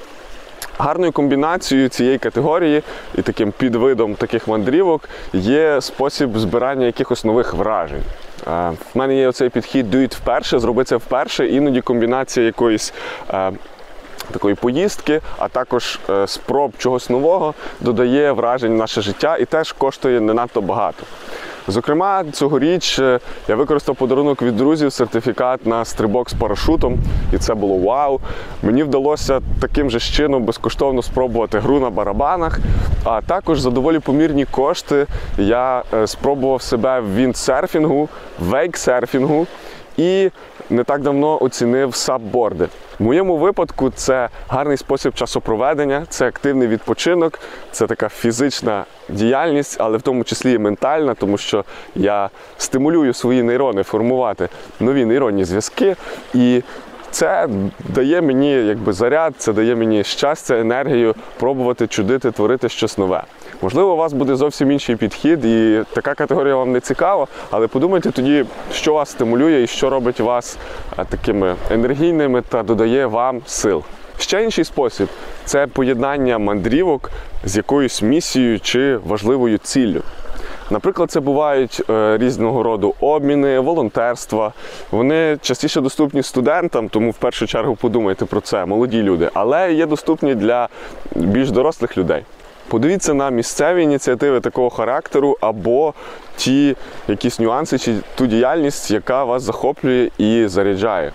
Гарною 0.80 1.12
комбінацією 1.12 1.88
цієї 1.88 2.18
категорії 2.18 2.82
і 3.14 3.22
таким 3.22 3.52
підвидом 3.52 4.14
таких 4.14 4.48
мандрівок 4.48 5.08
є 5.32 5.80
спосіб 5.80 6.38
збирання 6.38 6.86
якихось 6.86 7.24
нових 7.24 7.54
вражень. 7.54 8.02
Е, 8.46 8.70
В 8.94 8.98
мене 8.98 9.16
є 9.16 9.28
оцей 9.28 9.48
підхід 9.48 9.94
do 9.94 9.98
it 9.98 10.16
вперше, 10.16 10.58
зроби 10.58 10.84
це 10.84 10.96
вперше, 10.96 11.46
іноді 11.46 11.80
комбінація 11.80 12.46
якоїсь 12.46 12.94
е, 13.30 13.52
такої 14.32 14.54
поїздки, 14.54 15.20
а 15.38 15.48
також 15.48 15.98
е, 16.10 16.26
спроб 16.26 16.72
чогось 16.78 17.10
нового 17.10 17.54
додає 17.80 18.32
вражень 18.32 18.72
в 18.72 18.76
наше 18.76 19.00
життя 19.00 19.36
і 19.36 19.44
теж 19.44 19.72
коштує 19.72 20.20
не 20.20 20.34
надто 20.34 20.60
багато. 20.60 21.02
Зокрема, 21.70 22.24
цьогоріч 22.32 22.98
е, 22.98 23.20
я 23.48 23.56
використав 23.56 23.96
подарунок 23.96 24.42
від 24.42 24.56
друзів 24.56 24.92
сертифікат 24.92 25.66
на 25.66 25.84
стрибок 25.84 26.30
з 26.30 26.34
парашутом, 26.34 26.98
і 27.32 27.38
це 27.38 27.54
було 27.54 27.76
вау. 27.76 28.20
Мені 28.62 28.82
вдалося 28.82 29.40
таким 29.60 29.90
же 29.90 30.00
чином 30.00 30.44
безкоштовно 30.44 31.02
спробувати 31.02 31.58
гру 31.58 31.80
на 31.80 31.90
барабанах, 31.90 32.58
а 33.04 33.20
також 33.20 33.60
за 33.60 33.70
доволі 33.70 33.98
помірні 33.98 34.44
кошти 34.44 35.06
я 35.38 35.82
е, 35.94 36.06
спробував 36.06 36.62
себе 36.62 37.00
в 37.00 37.14
віндсерфінгу, 37.14 38.08
вейксерфінгу 38.38 39.46
і 39.96 40.30
не 40.70 40.84
так 40.84 41.02
давно 41.02 41.42
оцінив 41.42 41.94
сабборди. 41.94 42.68
В 43.00 43.02
моєму 43.02 43.36
випадку 43.36 43.90
це 43.90 44.28
гарний 44.48 44.76
спосіб 44.76 45.14
часопроведення, 45.14 46.06
це 46.08 46.28
активний 46.28 46.68
відпочинок, 46.68 47.38
це 47.72 47.86
така 47.86 48.08
фізична 48.08 48.84
діяльність, 49.08 49.76
але 49.80 49.98
в 49.98 50.02
тому 50.02 50.24
числі 50.24 50.52
і 50.52 50.58
ментальна, 50.58 51.14
тому 51.14 51.38
що 51.38 51.64
я 51.94 52.30
стимулюю 52.58 53.14
свої 53.14 53.42
нейрони 53.42 53.82
формувати 53.82 54.48
нові 54.80 55.04
нейронні 55.04 55.44
зв'язки. 55.44 55.96
І 56.34 56.62
це 57.10 57.48
дає 57.88 58.22
мені 58.22 58.52
якби 58.52 58.92
заряд, 58.92 59.34
це 59.38 59.52
дає 59.52 59.76
мені 59.76 60.04
щастя, 60.04 60.58
енергію 60.58 61.14
пробувати 61.38 61.86
чудити, 61.86 62.30
творити 62.30 62.68
щось 62.68 62.98
нове. 62.98 63.22
Можливо, 63.62 63.92
у 63.92 63.96
вас 63.96 64.12
буде 64.12 64.36
зовсім 64.36 64.70
інший 64.70 64.96
підхід, 64.96 65.44
і 65.44 65.82
така 65.92 66.14
категорія 66.14 66.56
вам 66.56 66.72
не 66.72 66.80
цікава, 66.80 67.26
але 67.50 67.66
подумайте 67.66 68.10
тоді, 68.10 68.44
що 68.72 68.94
вас 68.94 69.10
стимулює 69.10 69.62
і 69.62 69.66
що 69.66 69.90
робить 69.90 70.20
вас 70.20 70.58
такими 71.08 71.54
енергійними 71.70 72.42
та 72.48 72.62
додає 72.62 73.06
вам 73.06 73.40
сил. 73.46 73.82
Ще 74.18 74.44
інший 74.44 74.64
спосіб 74.64 75.08
це 75.44 75.66
поєднання 75.66 76.38
мандрівок 76.38 77.10
з 77.44 77.56
якоюсь 77.56 78.02
місією 78.02 78.60
чи 78.60 78.96
важливою 78.96 79.58
ціллю. 79.58 80.02
Наприклад, 80.70 81.10
це 81.10 81.20
бувають 81.20 81.82
е, 81.90 82.18
різного 82.18 82.62
роду 82.62 82.94
обміни, 83.00 83.60
волонтерства. 83.60 84.52
Вони 84.90 85.38
частіше 85.42 85.80
доступні 85.80 86.22
студентам, 86.22 86.88
тому 86.88 87.10
в 87.10 87.16
першу 87.16 87.46
чергу 87.46 87.76
подумайте 87.76 88.24
про 88.24 88.40
це, 88.40 88.66
молоді 88.66 89.02
люди, 89.02 89.30
але 89.34 89.72
є 89.72 89.86
доступні 89.86 90.34
для 90.34 90.68
більш 91.14 91.50
дорослих 91.50 91.98
людей. 91.98 92.24
Подивіться 92.70 93.14
на 93.14 93.30
місцеві 93.30 93.82
ініціативи 93.82 94.40
такого 94.40 94.70
характеру 94.70 95.36
або 95.40 95.94
ті 96.36 96.76
якісь 97.08 97.38
нюанси 97.38 97.78
чи 97.78 97.94
ту 98.14 98.26
діяльність, 98.26 98.90
яка 98.90 99.24
вас 99.24 99.42
захоплює 99.42 100.10
і 100.18 100.46
заряджає. 100.46 101.12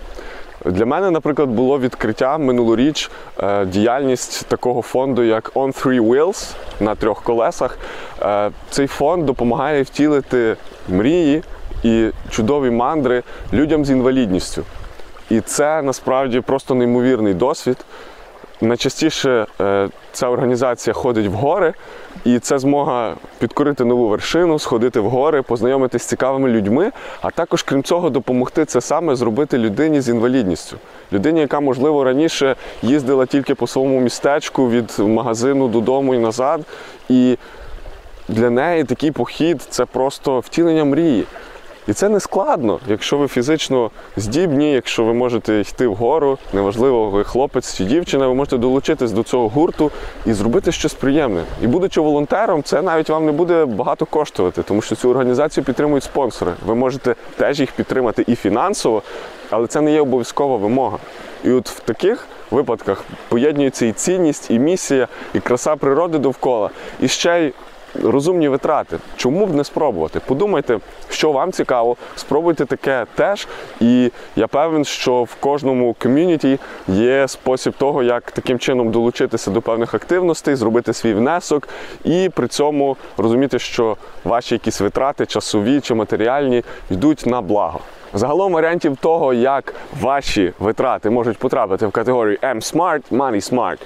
Для 0.66 0.86
мене, 0.86 1.12
наприклад, 1.12 1.50
було 1.50 1.80
відкриття 1.80 2.38
минулоріч 2.38 3.12
е, 3.40 3.66
діяльність 3.66 4.46
такого 4.48 4.82
фонду, 4.82 5.24
як 5.24 5.52
On 5.54 5.84
Three 5.84 6.02
Wheels 6.02 6.56
на 6.80 6.96
трьох 6.96 7.24
колесах. 7.24 7.78
Е, 8.22 8.52
цей 8.70 8.88
фонд 8.88 9.26
допомагає 9.26 9.84
втілити 9.84 10.56
мрії 10.90 11.44
і 11.84 12.10
чудові 12.30 12.70
мандри 12.70 13.24
людям 13.54 13.86
з 13.86 13.92
інвалідністю. 13.92 14.64
І 15.30 15.42
це 15.42 15.82
насправді 15.82 16.42
просто 16.42 16.76
неймовірний 16.76 17.34
досвід. 17.34 17.78
Найчастіше 18.62 19.46
е, 19.62 19.90
ця 20.12 20.28
організація 20.30 20.94
ходить 20.94 21.28
в 21.28 21.32
гори, 21.32 21.74
і 22.26 22.40
це 22.40 22.60
змога 22.60 23.16
підкорити 23.40 23.86
нову 23.86 24.08
вершину, 24.08 24.60
сходити 24.60 25.00
в 25.00 25.10
гори, 25.10 25.42
познайомитися 25.42 26.06
з 26.06 26.08
цікавими 26.08 26.50
людьми, 26.50 26.92
а 27.22 27.30
також, 27.32 27.64
крім 27.64 27.84
цього, 27.84 28.10
допомогти 28.10 28.66
це 28.66 28.82
саме 28.82 29.16
зробити 29.16 29.58
людині 29.58 30.02
з 30.02 30.10
інвалідністю. 30.10 30.78
Людині, 31.14 31.40
яка, 31.40 31.60
можливо, 31.60 32.04
раніше 32.04 32.56
їздила 32.82 33.26
тільки 33.26 33.56
по 33.56 33.68
своєму 33.68 34.00
містечку 34.00 34.70
від 34.70 35.00
магазину 35.00 35.68
додому 35.68 36.16
і 36.16 36.18
назад. 36.18 36.62
І 37.10 37.38
для 38.28 38.50
неї 38.50 38.84
такий 38.84 39.12
похід 39.12 39.62
це 39.62 39.86
просто 39.86 40.40
втілення 40.40 40.86
мрії. 40.86 41.26
І 41.88 41.94
це 41.94 42.10
не 42.10 42.20
складно, 42.20 42.80
якщо 42.88 43.18
ви 43.18 43.28
фізично 43.28 43.92
здібні, 44.18 44.72
якщо 44.72 45.04
ви 45.04 45.14
можете 45.14 45.60
йти 45.60 45.88
вгору, 45.88 46.38
неважливо, 46.54 47.10
ви 47.10 47.24
хлопець 47.24 47.78
чи 47.78 47.86
дівчина, 47.86 48.28
ви 48.28 48.34
можете 48.34 48.58
долучитись 48.58 49.12
до 49.12 49.24
цього 49.24 49.50
гурту 49.50 49.92
і 50.26 50.34
зробити 50.34 50.72
щось 50.72 50.94
приємне. 50.94 51.44
І 51.62 51.68
будучи 51.68 52.02
волонтером, 52.02 52.64
це 52.64 52.82
навіть 52.82 53.10
вам 53.10 53.26
не 53.26 53.32
буде 53.32 53.66
багато 53.66 54.06
коштувати, 54.06 54.64
тому 54.64 54.82
що 54.82 54.96
цю 54.96 55.10
організацію 55.10 55.64
підтримують 55.64 56.04
спонсори. 56.04 56.54
Ви 56.66 56.76
можете 56.76 57.16
теж 57.38 57.60
їх 57.60 57.72
підтримати 57.72 58.24
і 58.28 58.36
фінансово, 58.36 59.02
але 59.50 59.68
це 59.68 59.82
не 59.82 59.92
є 59.92 60.02
обов'язкова 60.02 60.58
вимога. 60.58 60.98
І 61.44 61.52
от 61.52 61.70
в 61.70 61.80
таких 61.80 62.28
випадках 62.52 63.04
поєднується 63.30 63.86
і 63.86 63.92
цінність, 63.92 64.52
і 64.52 64.60
місія, 64.60 65.08
і 65.34 65.40
краса 65.40 65.76
природи 65.76 66.18
довкола, 66.18 66.70
і 67.00 67.08
ще 67.08 67.46
й 67.46 67.54
розумні 68.04 68.50
витрати. 68.50 68.98
Чому 69.18 69.46
б 69.46 69.56
не 69.56 69.64
спробувати? 69.64 70.22
Подумайте, 70.26 70.80
що 71.10 71.32
вам 71.32 71.52
цікаво, 71.52 71.96
спробуйте 72.16 72.66
таке 72.66 73.06
теж. 73.16 73.48
І 73.80 74.12
я 74.36 74.48
певен, 74.48 74.86
що 74.86 75.24
в 75.24 75.36
кожному 75.40 75.96
ком'юніті 76.00 76.60
є 76.88 77.28
спосіб 77.28 77.74
того, 77.78 78.04
як 78.04 78.32
таким 78.32 78.60
чином 78.60 78.92
долучитися 78.92 79.52
до 79.52 79.62
певних 79.62 79.94
активностей, 79.94 80.56
зробити 80.56 80.94
свій 80.94 81.14
внесок 81.14 81.70
і 82.04 82.30
при 82.36 82.48
цьому 82.48 82.98
розуміти, 83.18 83.60
що 83.60 83.98
ваші 84.24 84.56
якісь 84.56 84.82
витрати, 84.82 85.26
часові 85.26 85.82
чи 85.82 85.94
матеріальні, 85.94 86.64
йдуть 86.90 87.26
на 87.26 87.42
благо. 87.42 87.80
Загалом 88.14 88.54
варіантів 88.54 88.98
того, 88.98 89.34
як 89.34 89.74
ваші 90.02 90.54
витрати 90.60 91.10
можуть 91.10 91.38
потрапити 91.38 91.88
в 91.88 91.92
категорію 91.92 92.38
M-Smart, 92.44 93.02
Money 93.12 93.54
Smart, 93.54 93.78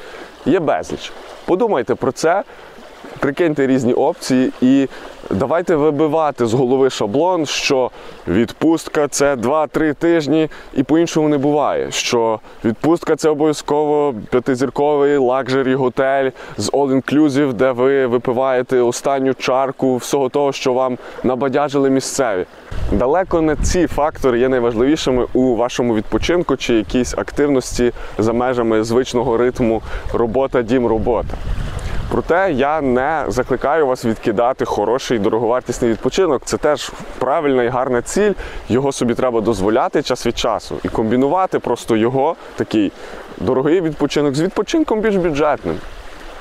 є 0.46 0.60
безліч. 0.60 1.12
Подумайте 1.46 1.96
про 1.96 2.12
це, 2.12 2.44
прикиньте 3.20 3.68
різні 3.68 3.94
опції 3.94 4.52
і 4.62 4.88
давайте 5.30 5.76
вибивати 5.76 6.46
з 6.46 6.54
голови 6.54 6.90
шаблон, 6.90 7.46
що 7.46 7.92
відпустка 8.28 9.08
це 9.08 9.36
2-3 9.36 9.96
тижні 9.96 10.50
і 10.74 10.84
по-іншому 10.84 11.30
не 11.30 11.38
буває. 11.38 11.92
Що 11.92 12.40
відпустка 12.66 13.16
це 13.16 13.30
обов'язково 13.30 14.16
п'ятизірковий 14.32 15.18
лакжері 15.18 15.76
готель 15.76 16.30
з 16.58 16.72
all-inclusive, 16.72 17.54
де 17.54 17.72
ви 17.72 18.08
випиваєте 18.08 18.82
останню 18.82 19.34
чарку 19.34 19.96
всього 19.98 20.30
того, 20.30 20.52
що 20.52 20.74
вам 20.74 20.98
набадяжили 21.24 21.90
місцеві. 21.90 22.46
Далеко 22.92 23.42
не 23.42 23.56
ці 23.56 23.88
фактори 23.88 24.40
є 24.40 24.50
найважливішими 24.50 25.26
у 25.34 25.56
вашому 25.56 25.96
відпочинку 25.96 26.58
чи 26.58 26.74
якійсь 26.74 27.18
активності 27.18 27.92
за 28.18 28.34
межами 28.34 28.84
звичного 28.84 29.38
ритму 29.38 29.82
робота, 30.14 30.62
дім, 30.62 30.88
робота. 30.88 31.38
Проте 32.12 32.52
я 32.52 32.82
не 32.82 33.26
закликаю 33.28 33.88
вас 33.88 34.06
відкидати 34.06 34.66
хороший 34.66 35.20
дороговартісний 35.20 35.92
відпочинок. 35.92 36.42
Це 36.46 36.58
теж 36.58 36.92
правильна 37.20 37.64
і 37.64 37.68
гарна 37.68 38.02
ціль. 38.02 38.34
Його 38.70 38.92
собі 38.92 39.14
треба 39.14 39.42
дозволяти 39.42 40.04
час 40.04 40.28
від 40.28 40.38
часу 40.38 40.76
і 40.84 40.90
комбінувати 40.90 41.60
просто 41.60 41.96
його 41.96 42.36
такий 42.56 42.92
дорогий 43.38 43.82
відпочинок 43.82 44.36
з 44.36 44.42
відпочинком 44.42 45.02
більш 45.02 45.16
бюджетним. 45.16 45.76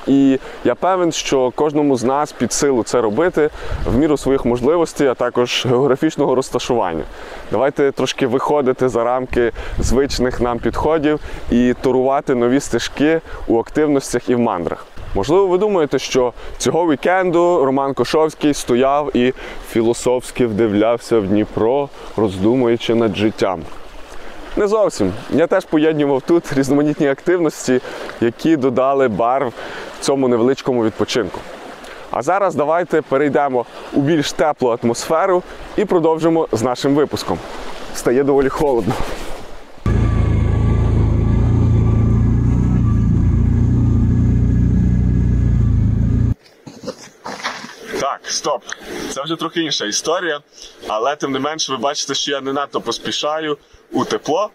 І 0.07 0.39
я 0.63 0.75
певен, 0.75 1.11
що 1.11 1.51
кожному 1.55 1.95
з 1.97 2.03
нас 2.03 2.31
під 2.31 2.53
силу 2.53 2.83
це 2.83 3.01
робити 3.01 3.49
в 3.85 3.97
міру 3.97 4.17
своїх 4.17 4.45
можливостей, 4.45 5.07
а 5.07 5.13
також 5.13 5.65
географічного 5.65 6.35
розташування. 6.35 7.03
Давайте 7.51 7.91
трошки 7.91 8.27
виходити 8.27 8.89
за 8.89 9.03
рамки 9.03 9.51
звичних 9.79 10.41
нам 10.41 10.59
підходів 10.59 11.19
і 11.51 11.75
турувати 11.81 12.35
нові 12.35 12.59
стежки 12.59 13.21
у 13.47 13.59
активностях 13.59 14.29
і 14.29 14.35
в 14.35 14.39
мандрах. 14.39 14.85
Можливо, 15.15 15.47
ви 15.47 15.57
думаєте, 15.57 15.99
що 15.99 16.33
цього 16.57 16.91
вікенду 16.91 17.65
Роман 17.65 17.93
Кошовський 17.93 18.53
стояв 18.53 19.15
і 19.15 19.33
філософськи 19.69 20.45
вдивлявся 20.45 21.19
в 21.19 21.27
Дніпро, 21.27 21.89
роздумуючи 22.17 22.95
над 22.95 23.15
життям. 23.15 23.61
Не 24.57 24.67
зовсім. 24.67 25.13
Я 25.29 25.47
теж 25.47 25.65
поєднував 25.65 26.21
тут 26.21 26.53
різноманітні 26.53 27.07
активності, 27.07 27.81
які 28.21 28.55
додали 28.55 29.07
барв 29.07 29.53
цьому 30.01 30.27
невеличкому 30.27 30.85
відпочинку. 30.85 31.39
А 32.11 32.21
зараз 32.21 32.55
давайте 32.55 33.01
перейдемо 33.01 33.65
у 33.93 34.01
більш 34.01 34.31
теплу 34.31 34.77
атмосферу 34.83 35.43
і 35.77 35.85
продовжимо 35.85 36.47
з 36.51 36.61
нашим 36.61 36.95
випуском. 36.95 37.37
Стає 37.95 38.23
доволі 38.23 38.49
холодно. 38.49 38.93
Стоп. 48.31 48.63
Це 49.09 49.23
вже 49.23 49.35
трохи 49.35 49.61
інша 49.61 49.85
історія, 49.85 50.41
але 50.87 51.15
тим 51.15 51.31
не 51.31 51.39
менше 51.39 51.71
ви 51.71 51.77
бачите, 51.77 52.13
що 52.13 52.31
я 52.31 52.41
не 52.41 52.53
надто 52.53 52.81
поспішаю 52.81 53.57
у 53.91 54.05
тепло. 54.05 54.49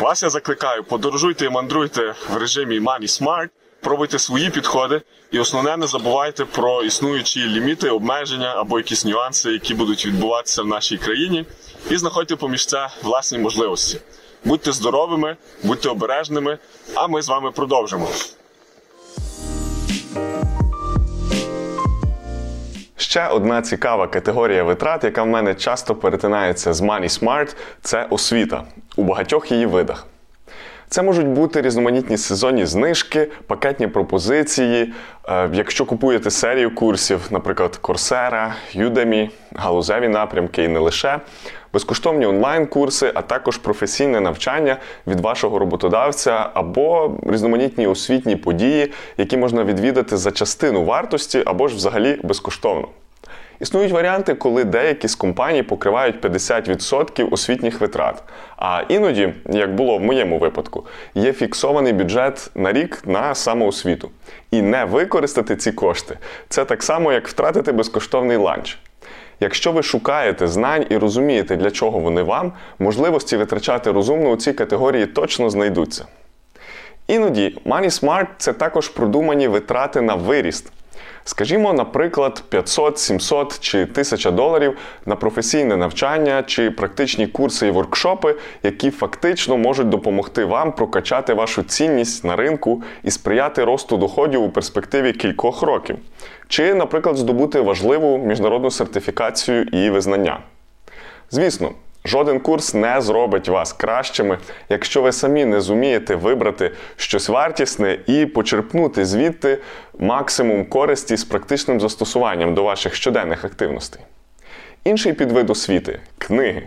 Вас 0.00 0.22
я 0.22 0.30
закликаю, 0.30 0.84
подорожуйте 0.84 1.44
і 1.44 1.48
мандруйте 1.48 2.14
в 2.30 2.36
режимі 2.36 2.80
Money 2.80 3.22
Smart, 3.22 3.48
пробуйте 3.80 4.18
свої 4.18 4.50
підходи, 4.50 5.02
і 5.30 5.38
основне 5.38 5.76
не 5.76 5.86
забувайте 5.86 6.44
про 6.44 6.82
існуючі 6.82 7.48
ліміти, 7.48 7.90
обмеження 7.90 8.54
або 8.56 8.78
якісь 8.78 9.04
нюанси, 9.04 9.52
які 9.52 9.74
будуть 9.74 10.06
відбуватися 10.06 10.62
в 10.62 10.66
нашій 10.66 10.98
країні, 10.98 11.44
і 11.90 11.96
знаходьте 11.96 12.36
поміж 12.36 12.66
це 12.66 12.88
власні 13.02 13.38
можливості. 13.38 14.00
Будьте 14.44 14.72
здоровими, 14.72 15.36
будьте 15.62 15.88
обережними, 15.88 16.58
а 16.94 17.06
ми 17.06 17.22
з 17.22 17.28
вами 17.28 17.50
продовжимо. 17.50 18.08
Ще 23.12 23.28
одна 23.28 23.62
цікава 23.62 24.06
категорія 24.06 24.64
витрат, 24.64 25.04
яка 25.04 25.22
в 25.22 25.26
мене 25.26 25.54
часто 25.54 25.94
перетинається 25.94 26.72
з 26.72 26.82
Money 26.82 27.20
Smart, 27.20 27.56
це 27.82 28.06
освіта 28.10 28.64
у 28.96 29.02
багатьох 29.02 29.52
її 29.52 29.66
видах. 29.66 30.06
Це 30.88 31.02
можуть 31.02 31.26
бути 31.26 31.62
різноманітні 31.62 32.16
сезонні 32.16 32.66
знижки, 32.66 33.28
пакетні 33.46 33.86
пропозиції. 33.86 34.92
Е, 35.28 35.50
Якщо 35.52 35.84
купуєте 35.84 36.30
серію 36.30 36.74
курсів, 36.74 37.20
наприклад, 37.30 37.78
Coursera, 37.82 38.52
Udemy, 38.76 39.30
галузеві 39.54 40.08
напрямки 40.08 40.64
і 40.64 40.68
не 40.68 40.78
лише, 40.78 41.20
безкоштовні 41.72 42.26
онлайн-курси, 42.26 43.12
а 43.14 43.22
також 43.22 43.56
професійне 43.56 44.20
навчання 44.20 44.76
від 45.06 45.20
вашого 45.20 45.58
роботодавця 45.58 46.50
або 46.54 47.18
різноманітні 47.26 47.86
освітні 47.86 48.36
події, 48.36 48.92
які 49.16 49.36
можна 49.36 49.64
відвідати 49.64 50.16
за 50.16 50.30
частину 50.30 50.84
вартості 50.84 51.42
або 51.46 51.68
ж 51.68 51.76
взагалі 51.76 52.20
безкоштовно. 52.22 52.88
Існують 53.62 53.92
варіанти, 53.92 54.34
коли 54.34 54.64
деякі 54.64 55.08
з 55.08 55.14
компаній 55.14 55.62
покривають 55.62 56.24
50% 56.24 57.28
освітніх 57.30 57.80
витрат. 57.80 58.22
А 58.56 58.82
іноді, 58.88 59.34
як 59.46 59.74
було 59.74 59.98
в 59.98 60.00
моєму 60.00 60.38
випадку, 60.38 60.86
є 61.14 61.32
фіксований 61.32 61.92
бюджет 61.92 62.50
на 62.54 62.72
рік 62.72 63.02
на 63.06 63.34
самоосвіту. 63.34 64.10
І 64.50 64.62
не 64.62 64.84
використати 64.84 65.56
ці 65.56 65.72
кошти 65.72 66.18
це 66.48 66.64
так 66.64 66.82
само, 66.82 67.12
як 67.12 67.28
втратити 67.28 67.72
безкоштовний 67.72 68.36
ланч. 68.36 68.78
Якщо 69.40 69.72
ви 69.72 69.82
шукаєте 69.82 70.46
знань 70.46 70.86
і 70.90 70.96
розумієте, 70.96 71.56
для 71.56 71.70
чого 71.70 71.98
вони 71.98 72.22
вам, 72.22 72.52
можливості 72.78 73.36
витрачати 73.36 73.92
розумно 73.92 74.30
у 74.30 74.36
цій 74.36 74.52
категорії 74.52 75.06
точно 75.06 75.50
знайдуться. 75.50 76.06
Іноді 77.06 77.58
Money 77.66 78.02
Smart– 78.02 78.26
це 78.38 78.52
також 78.52 78.88
продумані 78.88 79.48
витрати 79.48 80.00
на 80.00 80.14
виріст. 80.14 80.72
Скажімо, 81.24 81.72
наприклад, 81.72 82.42
500, 82.48 82.98
700 82.98 83.60
чи 83.60 83.82
1000 83.82 84.30
доларів 84.30 84.78
на 85.06 85.16
професійне 85.16 85.76
навчання 85.76 86.42
чи 86.46 86.70
практичні 86.70 87.26
курси 87.26 87.66
і 87.66 87.70
воркшопи, 87.70 88.36
які 88.62 88.90
фактично 88.90 89.56
можуть 89.56 89.88
допомогти 89.88 90.44
вам 90.44 90.72
прокачати 90.72 91.34
вашу 91.34 91.62
цінність 91.62 92.24
на 92.24 92.36
ринку 92.36 92.82
і 93.02 93.10
сприяти 93.10 93.64
росту 93.64 93.96
доходів 93.96 94.42
у 94.42 94.50
перспективі 94.50 95.12
кількох 95.12 95.62
років, 95.62 95.96
чи, 96.48 96.74
наприклад, 96.74 97.16
здобути 97.16 97.60
важливу 97.60 98.18
міжнародну 98.18 98.70
сертифікацію 98.70 99.62
і 99.62 99.90
визнання. 99.90 100.40
Звісно, 101.30 101.72
Жоден 102.04 102.40
курс 102.40 102.74
не 102.74 103.00
зробить 103.00 103.48
вас 103.48 103.72
кращими, 103.72 104.38
якщо 104.68 105.02
ви 105.02 105.12
самі 105.12 105.44
не 105.44 105.60
зумієте 105.60 106.14
вибрати 106.14 106.70
щось 106.96 107.28
вартісне 107.28 107.98
і 108.06 108.26
почерпнути 108.26 109.04
звідти 109.04 109.58
максимум 109.98 110.64
користі 110.64 111.16
з 111.16 111.24
практичним 111.24 111.80
застосуванням 111.80 112.54
до 112.54 112.62
ваших 112.62 112.94
щоденних 112.94 113.44
активностей. 113.44 114.02
Інший 114.84 115.12
підвид 115.12 115.50
освіти 115.50 116.00
книги. 116.18 116.62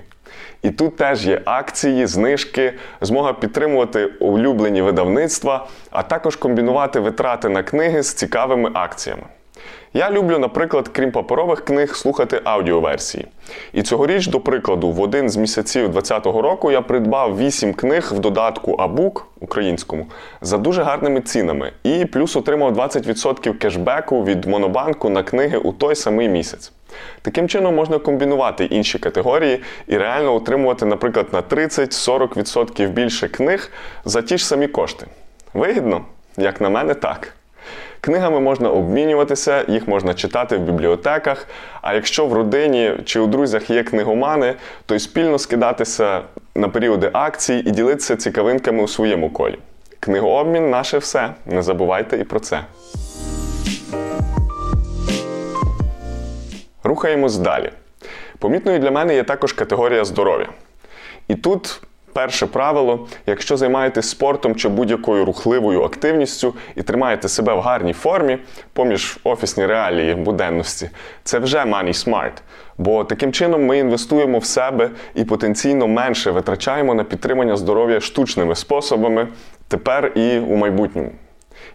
І 0.61 0.69
тут 0.71 0.95
теж 0.97 1.27
є 1.27 1.41
акції, 1.45 2.05
знижки, 2.05 2.73
змога 3.01 3.33
підтримувати 3.33 4.05
улюблені 4.05 4.81
видавництва, 4.81 5.67
а 5.91 6.03
також 6.03 6.35
комбінувати 6.35 6.99
витрати 6.99 7.49
на 7.49 7.63
книги 7.63 8.03
з 8.03 8.13
цікавими 8.13 8.71
акціями. 8.73 9.23
Я 9.97 10.11
люблю, 10.11 10.39
наприклад, 10.39 10.87
крім 10.87 11.11
паперових 11.11 11.65
книг, 11.65 11.95
слухати 11.95 12.41
аудіоверсії. 12.43 13.27
І 13.73 13.83
цьогоріч, 13.83 14.27
до 14.27 14.39
прикладу, 14.39 14.91
в 14.91 15.01
один 15.01 15.29
з 15.29 15.37
місяців 15.37 15.89
2020 15.89 16.25
року 16.25 16.71
я 16.71 16.81
придбав 16.81 17.37
8 17.37 17.73
книг 17.73 18.11
в 18.15 18.19
додатку 18.19 18.73
Абук 18.73 19.27
українському 19.39 20.07
за 20.41 20.57
дуже 20.57 20.83
гарними 20.83 21.21
цінами, 21.21 21.71
і 21.83 22.05
плюс 22.05 22.35
отримав 22.35 22.77
20% 22.77 23.53
кешбеку 23.53 24.23
від 24.23 24.45
Монобанку 24.45 25.09
на 25.09 25.23
книги 25.23 25.57
у 25.57 25.71
той 25.71 25.95
самий 25.95 26.29
місяць. 26.29 26.71
Таким 27.21 27.49
чином 27.49 27.75
можна 27.75 27.99
комбінувати 27.99 28.65
інші 28.65 28.99
категорії 28.99 29.61
і 29.87 29.97
реально 29.97 30.35
отримувати, 30.35 30.85
наприклад, 30.85 31.27
на 31.31 31.41
30-40% 31.41 32.87
більше 32.87 33.27
книг 33.27 33.71
за 34.05 34.21
ті 34.21 34.37
ж 34.37 34.47
самі 34.47 34.67
кошти. 34.67 35.05
Вигідно? 35.53 36.01
Як 36.37 36.61
на 36.61 36.69
мене, 36.69 36.93
так. 36.93 37.33
Книгами 38.05 38.39
можна 38.39 38.69
обмінюватися, 38.69 39.65
їх 39.67 39.87
можна 39.87 40.13
читати 40.13 40.57
в 40.57 40.59
бібліотеках. 40.59 41.47
А 41.81 41.93
якщо 41.93 42.25
в 42.25 42.33
родині 42.33 42.93
чи 43.05 43.19
у 43.19 43.27
друзях 43.27 43.69
є 43.69 43.83
книгомани, 43.83 44.55
то 44.85 44.95
й 44.95 44.99
спільно 44.99 45.39
скидатися 45.39 46.21
на 46.55 46.69
періоди 46.69 47.09
акцій 47.13 47.53
і 47.65 47.71
ділитися 47.71 48.15
цікавинками 48.15 48.83
у 48.83 48.87
своєму 48.87 49.29
колі. 49.29 49.59
Книгообмін 49.99 50.69
наше 50.69 50.97
все. 50.97 51.33
Не 51.45 51.61
забувайте 51.61 52.17
і 52.17 52.23
про 52.23 52.39
це. 52.39 52.61
Рухаємось 56.83 57.37
далі. 57.37 57.71
Помітною 58.39 58.79
для 58.79 58.91
мене 58.91 59.15
є 59.15 59.23
також 59.23 59.53
категорія 59.53 60.05
здоров'я. 60.05 60.47
І 61.27 61.35
тут 61.35 61.81
перше 62.15 62.45
правило: 62.45 63.07
якщо 63.25 63.57
займаєтесь 63.57 64.09
спортом 64.09 64.55
чи 64.55 64.69
будь-якою 64.69 65.25
рухливою 65.25 65.83
активністю 65.83 66.53
і 66.75 66.83
тримаєте 66.83 67.27
себе 67.27 67.53
в 67.53 67.59
гарній 67.59 67.93
формі, 67.93 68.37
поміж 68.73 69.19
офісні 69.23 69.65
реалії 69.65 70.15
буденності, 70.15 70.89
це 71.23 71.39
вже 71.39 71.57
money 71.57 72.09
smart. 72.09 72.31
Бо 72.77 73.03
таким 73.03 73.31
чином 73.31 73.65
ми 73.65 73.77
інвестуємо 73.77 74.39
в 74.39 74.45
себе 74.45 74.89
і 75.15 75.23
потенційно 75.23 75.87
менше 75.87 76.31
витрачаємо 76.31 76.93
на 76.93 77.03
підтримання 77.03 77.55
здоров'я 77.55 77.99
штучними 77.99 78.55
способами 78.55 79.27
тепер 79.67 80.11
і 80.15 80.39
у 80.39 80.55
майбутньому. 80.55 81.11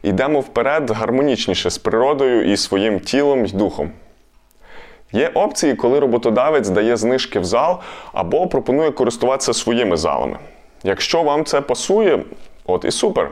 Йдемо 0.03 0.41
вперед 0.41 0.91
гармонічніше 0.91 1.71
з 1.71 1.79
природою 1.79 2.53
і 2.53 2.57
своїм 2.57 3.01
тілом 3.01 3.47
й 3.47 3.53
духом. 3.53 3.91
Є 5.13 5.31
опції, 5.35 5.75
коли 5.75 5.99
роботодавець 5.99 6.69
дає 6.69 6.97
знижки 6.97 7.39
в 7.39 7.45
зал 7.45 7.79
або 8.13 8.47
пропонує 8.47 8.91
користуватися 8.91 9.53
своїми 9.53 9.97
залами. 9.97 10.39
Якщо 10.85 11.23
вам 11.23 11.45
це 11.45 11.61
пасує, 11.61 12.25
от 12.67 12.85
і 12.85 12.91
супер. 12.91 13.31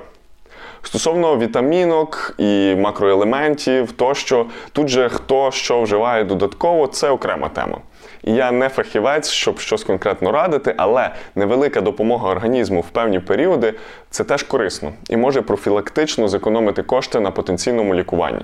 Стосовно 0.83 1.39
вітамінок 1.39 2.35
і 2.39 2.75
макроелементів, 2.75 3.93
тощо, 3.93 4.47
тут 4.73 4.89
же 4.89 5.09
хто 5.09 5.51
що 5.51 5.83
вживає 5.83 6.25
додатково, 6.25 6.87
це 6.87 7.11
окрема 7.11 7.49
тема. 7.49 7.79
І 8.25 8.35
я 8.35 8.53
не 8.53 8.69
фахівець, 8.69 9.31
щоб 9.31 9.61
щось 9.61 9.85
конкретно 9.85 10.33
радити, 10.33 10.75
але 10.77 11.11
невелика 11.35 11.81
допомога 11.81 12.31
організму 12.31 12.81
в 12.81 12.89
певні 12.89 13.21
періоди 13.21 13.75
це 14.11 14.25
теж 14.25 14.43
корисно 14.43 14.93
і 15.09 15.17
може 15.17 15.43
профілактично 15.43 16.29
зекономити 16.29 16.83
кошти 16.83 17.21
на 17.21 17.31
потенційному 17.31 17.95
лікуванні. 17.95 18.43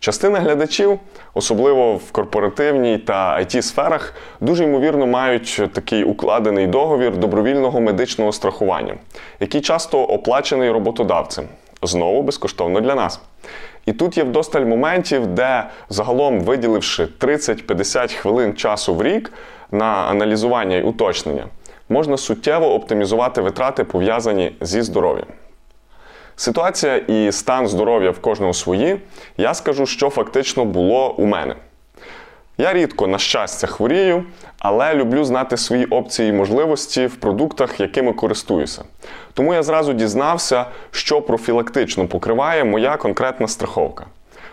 Частина 0.00 0.40
глядачів, 0.40 0.98
особливо 1.34 1.96
в 1.96 2.12
корпоративній 2.12 2.98
та 2.98 3.38
it 3.40 3.62
сферах, 3.62 4.14
дуже 4.40 4.64
ймовірно 4.64 5.06
мають 5.06 5.62
такий 5.72 6.04
укладений 6.04 6.66
договір 6.66 7.16
добровільного 7.16 7.80
медичного 7.80 8.32
страхування, 8.32 8.94
який 9.40 9.60
часто 9.60 10.04
оплачений 10.04 10.70
роботодавцем, 10.70 11.44
знову 11.82 12.22
безкоштовно 12.22 12.80
для 12.80 12.94
нас. 12.94 13.20
І 13.86 13.92
тут 13.92 14.16
є 14.16 14.24
вдосталь 14.24 14.64
моментів, 14.64 15.26
де 15.26 15.64
загалом 15.88 16.40
виділивши 16.40 17.08
30-50 17.20 18.14
хвилин 18.14 18.54
часу 18.54 18.94
в 18.94 19.02
рік 19.02 19.32
на 19.70 19.84
аналізування 19.84 20.76
і 20.76 20.82
уточнення, 20.82 21.46
можна 21.88 22.16
суттєво 22.16 22.74
оптимізувати 22.74 23.40
витрати, 23.40 23.84
пов'язані 23.84 24.52
зі 24.60 24.82
здоров'ям. 24.82 25.26
Ситуація 26.38 26.96
і 26.96 27.32
стан 27.32 27.68
здоров'я 27.68 28.10
в 28.10 28.18
кожного 28.18 28.54
свої, 28.54 29.00
я 29.36 29.54
скажу, 29.54 29.86
що 29.86 30.10
фактично 30.10 30.64
було 30.64 31.14
у 31.18 31.26
мене. 31.26 31.54
Я 32.58 32.72
рідко, 32.72 33.06
на 33.06 33.18
щастя, 33.18 33.66
хворію, 33.66 34.24
але 34.58 34.94
люблю 34.94 35.24
знати 35.24 35.56
свої 35.56 35.84
опції 35.84 36.28
і 36.28 36.32
можливості 36.32 37.06
в 37.06 37.16
продуктах, 37.16 37.80
якими 37.80 38.12
користуюся. 38.12 38.84
Тому 39.34 39.54
я 39.54 39.62
зразу 39.62 39.92
дізнався, 39.92 40.66
що 40.90 41.22
профілактично 41.22 42.06
покриває 42.06 42.64
моя 42.64 42.96
конкретна 42.96 43.48
страховка. 43.48 44.06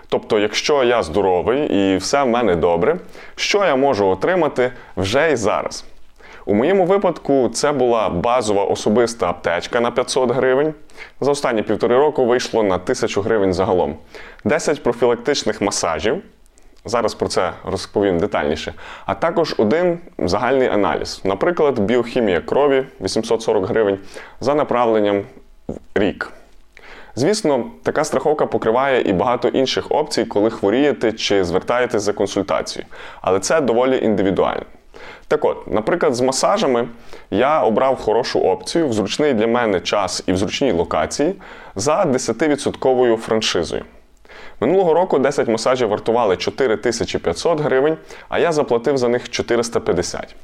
Тобто, 0.09 0.39
якщо 0.39 0.83
я 0.83 1.03
здоровий 1.03 1.93
і 1.93 1.97
все 1.97 2.23
в 2.23 2.27
мене 2.27 2.55
добре, 2.55 2.97
що 3.35 3.65
я 3.65 3.75
можу 3.75 4.07
отримати 4.07 4.71
вже 4.97 5.31
і 5.31 5.35
зараз. 5.35 5.85
У 6.47 6.53
моєму 6.53 6.85
випадку 6.85 7.49
це 7.53 7.71
була 7.71 8.09
базова 8.09 8.63
особиста 8.63 9.29
аптечка 9.29 9.79
на 9.79 9.91
500 9.91 10.31
гривень. 10.31 10.73
За 11.21 11.31
останні 11.31 11.61
півтори 11.61 11.97
року 11.97 12.25
вийшло 12.25 12.63
на 12.63 12.75
1000 12.75 13.21
гривень 13.21 13.53
загалом. 13.53 13.95
10 14.43 14.83
профілактичних 14.83 15.61
масажів. 15.61 16.21
Зараз 16.85 17.13
про 17.13 17.27
це 17.27 17.51
розповім 17.63 18.19
детальніше. 18.19 18.73
А 19.05 19.15
також 19.15 19.55
один 19.57 19.99
загальний 20.17 20.67
аналіз, 20.67 21.21
наприклад, 21.23 21.79
біохімія 21.79 22.41
крові 22.41 22.83
840 23.01 23.65
гривень 23.65 23.97
за 24.39 24.55
направленням 24.55 25.23
в 25.67 25.73
рік. 25.95 26.31
Звісно, 27.15 27.65
така 27.83 28.03
страховка 28.03 28.45
покриває 28.45 29.01
і 29.01 29.13
багато 29.13 29.47
інших 29.47 29.85
опцій, 29.89 30.25
коли 30.25 30.49
хворієте 30.49 31.11
чи 31.11 31.43
звертаєтесь 31.43 32.03
за 32.03 32.13
консультацією. 32.13 32.87
Але 33.21 33.39
це 33.39 33.61
доволі 33.61 33.99
індивідуально. 34.03 34.65
Так 35.27 35.45
от, 35.45 35.67
наприклад, 35.67 36.15
з 36.15 36.21
масажами 36.21 36.87
я 37.31 37.61
обрав 37.61 38.01
хорошу 38.01 38.39
опцію 38.39 38.87
в 38.87 38.93
зручний 38.93 39.33
для 39.33 39.47
мене 39.47 39.79
час 39.79 40.23
і 40.27 40.33
в 40.33 40.37
зручній 40.37 40.71
локації 40.71 41.35
за 41.75 42.03
10% 42.03 43.17
франшизою. 43.17 43.83
Минулого 44.59 44.93
року 44.93 45.19
10 45.19 45.47
масажів 45.47 45.89
вартували 45.89 46.37
4500 46.37 47.61
гривень, 47.61 47.97
а 48.29 48.39
я 48.39 48.51
заплатив 48.51 48.97
за 48.97 49.07
них 49.07 49.29
450. 49.29 50.35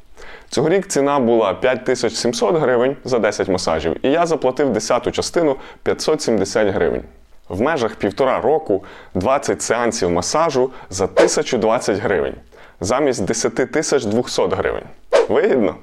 Цьогорік 0.49 0.87
ціна 0.87 1.19
була 1.19 1.53
5700 1.53 2.55
гривень 2.55 2.95
за 3.03 3.19
10 3.19 3.47
масажів, 3.47 4.05
і 4.05 4.09
я 4.11 4.25
заплатив 4.25 4.69
10 4.69 5.11
частину 5.11 5.55
570 5.83 6.67
гривень. 6.67 7.03
В 7.49 7.61
межах 7.61 7.95
півтора 7.95 8.41
року 8.41 8.83
20 9.13 9.61
сеансів 9.61 10.11
масажу 10.11 10.71
за 10.89 11.05
1020 11.05 11.97
гривень 11.97 12.35
замість 12.81 13.25
10 13.25 13.71
тисяч 13.71 14.05
200 14.05 14.41
гривень. 14.41 14.83
Вигідно? 15.29 15.75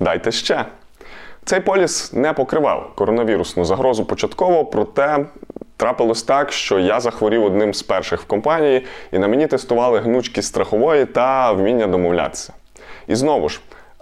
Дайте 0.00 0.32
ще. 0.32 0.64
Цей 1.44 1.60
поліс 1.60 2.12
не 2.12 2.32
покривав 2.32 2.92
коронавірусну 2.94 3.64
загрозу 3.64 4.04
початково, 4.04 4.64
проте 4.64 5.26
трапилось 5.76 6.22
так, 6.22 6.52
що 6.52 6.78
я 6.78 7.00
захворів 7.00 7.44
одним 7.44 7.74
з 7.74 7.82
перших 7.82 8.20
в 8.20 8.24
компанії, 8.24 8.86
і 9.12 9.18
на 9.18 9.28
мені 9.28 9.46
тестували 9.46 9.98
гнучки 9.98 10.42
страхової 10.42 11.04
та 11.04 11.52
вміння 11.52 11.86
домовлятися. 11.86 12.52
І 13.06 13.14
знову 13.14 13.48
ж, 13.48 13.60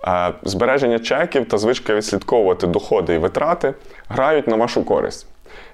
е, 0.08 0.32
збереження 0.42 0.98
чеків 0.98 1.48
та 1.48 1.58
звичка 1.58 1.94
відслідковувати 1.94 2.66
доходи 2.66 3.14
і 3.14 3.18
витрати 3.18 3.74
грають 4.08 4.48
на 4.48 4.56
вашу 4.56 4.84
користь. 4.84 5.26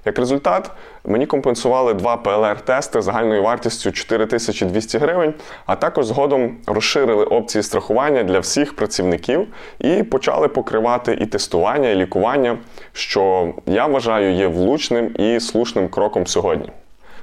Як 0.04 0.18
результат, 0.18 0.70
мені 1.04 1.26
компенсували 1.26 1.94
два 1.94 2.16
ПЛР-тести 2.16 3.02
загальною 3.02 3.42
вартістю 3.42 3.92
4200 3.92 4.98
гривень, 4.98 5.34
а 5.66 5.76
також 5.76 6.06
згодом 6.06 6.56
розширили 6.66 7.24
опції 7.24 7.62
страхування 7.62 8.22
для 8.22 8.38
всіх 8.38 8.76
працівників 8.76 9.46
і 9.78 10.02
почали 10.02 10.48
покривати 10.48 11.18
і 11.20 11.26
тестування, 11.26 11.88
і 11.88 11.94
лікування, 11.94 12.58
що 12.92 13.54
я 13.66 13.86
вважаю 13.86 14.34
є 14.34 14.46
влучним 14.46 15.14
і 15.18 15.40
слушним 15.40 15.88
кроком 15.88 16.26
сьогодні. 16.26 16.70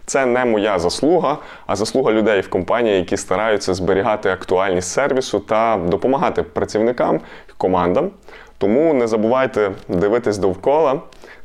Це 0.06 0.26
не 0.26 0.46
моя 0.46 0.80
заслуга, 0.80 1.38
а 1.68 1.76
заслуга 1.76 2.12
людей 2.12 2.42
в 2.42 2.50
компанії, 2.50 2.96
які 2.96 3.18
стараються 3.18 3.74
зберігати 3.74 4.30
актуальність 4.30 4.92
сервісу 4.92 5.40
та 5.40 5.78
допомагати 5.78 6.44
працівникам 6.44 7.20
командам. 7.62 8.12
Тому 8.58 8.94
не 8.94 9.08
забувайте 9.08 9.72
дивитись 9.88 10.38
довкола 10.38 11.02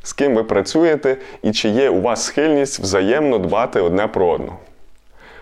з 0.07 0.13
ким 0.13 0.35
ви 0.35 0.43
працюєте 0.43 1.17
і 1.43 1.51
чи 1.51 1.69
є 1.69 1.89
у 1.89 2.01
вас 2.01 2.23
схильність 2.23 2.79
взаємно 2.79 3.37
дбати 3.37 3.81
одне 3.81 4.07
про 4.07 4.27
одного. 4.27 4.57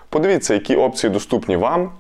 Подивіться, 0.10 0.54
які 0.54 0.76
опції 0.76 1.14
доступні 1.14 1.58
вам. 1.58 1.92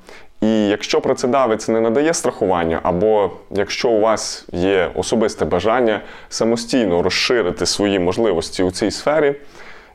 І 0.42 0.68
якщо 0.68 1.02
працедавець 1.02 1.68
не 1.68 1.82
надає 1.82 2.14
страхування, 2.14 2.80
або 2.84 3.32
якщо 3.52 3.90
у 3.90 4.00
вас 4.00 4.46
є 4.52 4.92
особисте 4.96 5.46
бажання 5.46 6.02
самостійно 6.30 7.02
розширити 7.02 7.66
свої 7.66 8.00
можливості 8.00 8.64
у 8.64 8.72
цій 8.72 8.92
сфері, 8.92 9.36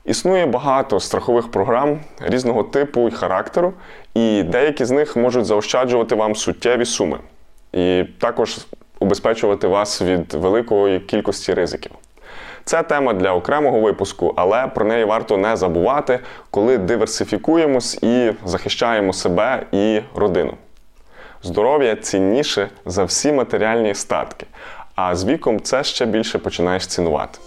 існує 0.05 0.47
багато 0.47 1.01
страхових 1.01 1.51
програм 1.51 2.01
різного 2.21 2.63
типу 2.63 3.09
і 3.09 3.11
характеру, 3.11 3.73
і 4.15 4.43
деякі 4.43 4.85
з 4.85 4.91
них 4.91 5.17
можуть 5.17 5.45
заощаджувати 5.45 6.15
вам 6.15 6.37
суттєві 6.37 6.85
суми, 6.85 7.19
і 7.73 8.05
також 8.19 8.59
убезпечувати 9.01 9.69
вас 9.69 10.03
від 10.03 10.35
великої 10.35 11.01
кількості 11.01 11.55
ризиків. 11.55 11.93
Це 12.71 12.83
тема 12.83 13.13
для 13.13 13.33
окремого 13.35 13.81
випуску, 13.81 14.35
але 14.37 14.67
про 14.67 14.85
неї 14.85 15.05
варто 15.05 15.37
не 15.37 15.57
забувати, 15.57 16.19
коли 16.51 16.79
диверсифікуємось 16.79 17.95
і 18.03 18.33
захищаємо 18.45 19.13
себе 19.13 19.67
і 19.73 20.01
родину. 20.15 20.55
Здоров'я 21.43 21.97
цінніше 21.97 22.69
за 22.87 23.05
всі 23.05 23.33
матеріальні 23.33 23.95
статки, 23.95 24.47
а 24.95 25.15
з 25.15 25.25
віком 25.25 25.61
це 25.61 25.85
ще 25.85 26.07
більше 26.07 26.39
починаєш 26.39 26.87
цінувати. 26.87 27.39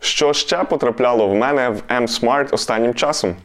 Що 0.00 0.32
ще 0.32 0.64
потрапляло 0.64 1.28
в 1.28 1.34
мене 1.34 1.68
в 1.68 1.82
M-Smart 1.88 2.54
останнім 2.54 2.94
часом? 2.94 3.36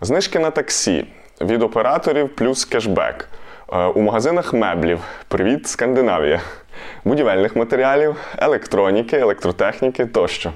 Знижки 0.00 0.38
на 0.38 0.50
таксі 0.50 1.06
від 1.40 1.62
операторів 1.62 2.36
плюс 2.36 2.64
кешбек. 2.64 3.28
Е, 3.72 3.84
у 3.86 4.00
магазинах 4.00 4.52
меблів. 4.52 5.00
Привіт, 5.28 5.68
Скандинавія 5.68 6.40
будівельних 7.04 7.56
матеріалів, 7.56 8.16
електроніки, 8.38 9.16
електротехніки 9.16 10.06
тощо. 10.06 10.52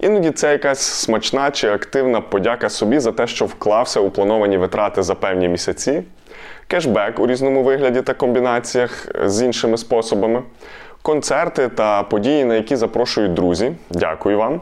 Іноді 0.00 0.30
це 0.30 0.52
якась 0.52 0.80
смачна 0.80 1.50
чи 1.50 1.68
активна 1.68 2.20
подяка 2.20 2.68
собі 2.68 2.98
за 2.98 3.12
те, 3.12 3.26
що 3.26 3.44
вклався 3.44 4.00
у 4.00 4.10
плановані 4.10 4.56
витрати 4.56 5.02
за 5.02 5.14
певні 5.14 5.48
місяці, 5.48 6.02
кешбек 6.66 7.18
у 7.20 7.26
різному 7.26 7.62
вигляді 7.62 8.02
та 8.02 8.14
комбінаціях 8.14 9.08
з 9.24 9.42
іншими 9.42 9.78
способами, 9.78 10.42
концерти 11.02 11.68
та 11.68 12.02
події, 12.02 12.44
на 12.44 12.54
які 12.54 12.76
запрошують 12.76 13.34
друзі. 13.34 13.72
Дякую 13.90 14.38
вам. 14.38 14.60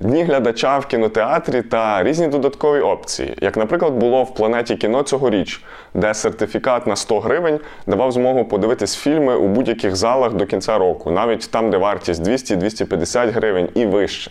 Дні 0.00 0.22
глядача 0.22 0.78
в 0.78 0.86
кінотеатрі 0.86 1.62
та 1.62 2.02
різні 2.02 2.28
додаткові 2.28 2.80
опції, 2.80 3.34
як, 3.40 3.56
наприклад, 3.56 3.92
було 3.92 4.22
в 4.24 4.34
планеті 4.34 4.76
кіно 4.76 5.02
цьогоріч, 5.02 5.64
де 5.94 6.14
сертифікат 6.14 6.86
на 6.86 6.96
100 6.96 7.20
гривень 7.20 7.60
давав 7.86 8.12
змогу 8.12 8.44
подивитись 8.44 8.96
фільми 8.96 9.36
у 9.36 9.48
будь-яких 9.48 9.96
залах 9.96 10.32
до 10.32 10.46
кінця 10.46 10.78
року, 10.78 11.10
навіть 11.10 11.50
там, 11.50 11.70
де 11.70 11.76
вартість 11.76 12.22
200-250 12.22 13.32
гривень 13.32 13.68
і 13.74 13.86
вище. 13.86 14.30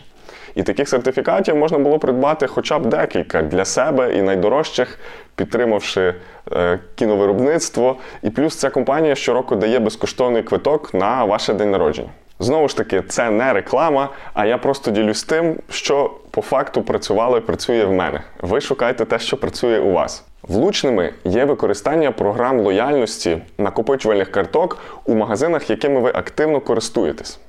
І 0.55 0.63
таких 0.63 0.89
сертифікатів 0.89 1.55
можна 1.55 1.77
було 1.77 1.99
придбати 1.99 2.47
хоча 2.47 2.79
б 2.79 2.85
декілька 2.85 3.41
для 3.41 3.65
себе 3.65 4.15
і 4.15 4.21
найдорожчих, 4.21 4.99
підтримавши 5.35 6.15
е, 6.51 6.79
кіновиробництво. 6.95 7.97
І 8.23 8.29
плюс 8.29 8.55
ця 8.55 8.69
компанія 8.69 9.15
щороку 9.15 9.55
дає 9.55 9.79
безкоштовний 9.79 10.43
квиток 10.43 10.93
на 10.93 11.25
ваше 11.25 11.53
день 11.53 11.71
народження. 11.71 12.09
Знову 12.41 12.67
ж 12.67 12.77
таки, 12.77 13.01
це 13.01 13.29
не 13.29 13.53
реклама, 13.53 14.09
а 14.33 14.45
я 14.45 14.57
просто 14.57 14.91
ділюсь 14.91 15.23
тим, 15.23 15.55
що 15.69 16.11
по 16.31 16.41
факту 16.41 16.81
працювало 16.81 17.37
і 17.37 17.41
працює 17.41 17.85
в 17.85 17.93
мене. 17.93 18.21
Ви 18.41 18.61
шукайте 18.61 19.05
те, 19.05 19.19
що 19.19 19.37
працює 19.37 19.79
у 19.79 19.91
вас. 19.91 20.23
Влучними 20.43 21.13
є 21.23 21.45
використання 21.45 22.11
програм 22.11 22.59
лояльності 22.59 23.41
накопичувальних 23.57 24.31
карток 24.31 24.77
у 25.05 25.15
магазинах, 25.15 25.69
якими 25.69 25.99
ви 25.99 26.09
активно 26.09 26.59
користуєтесь. 26.59 27.39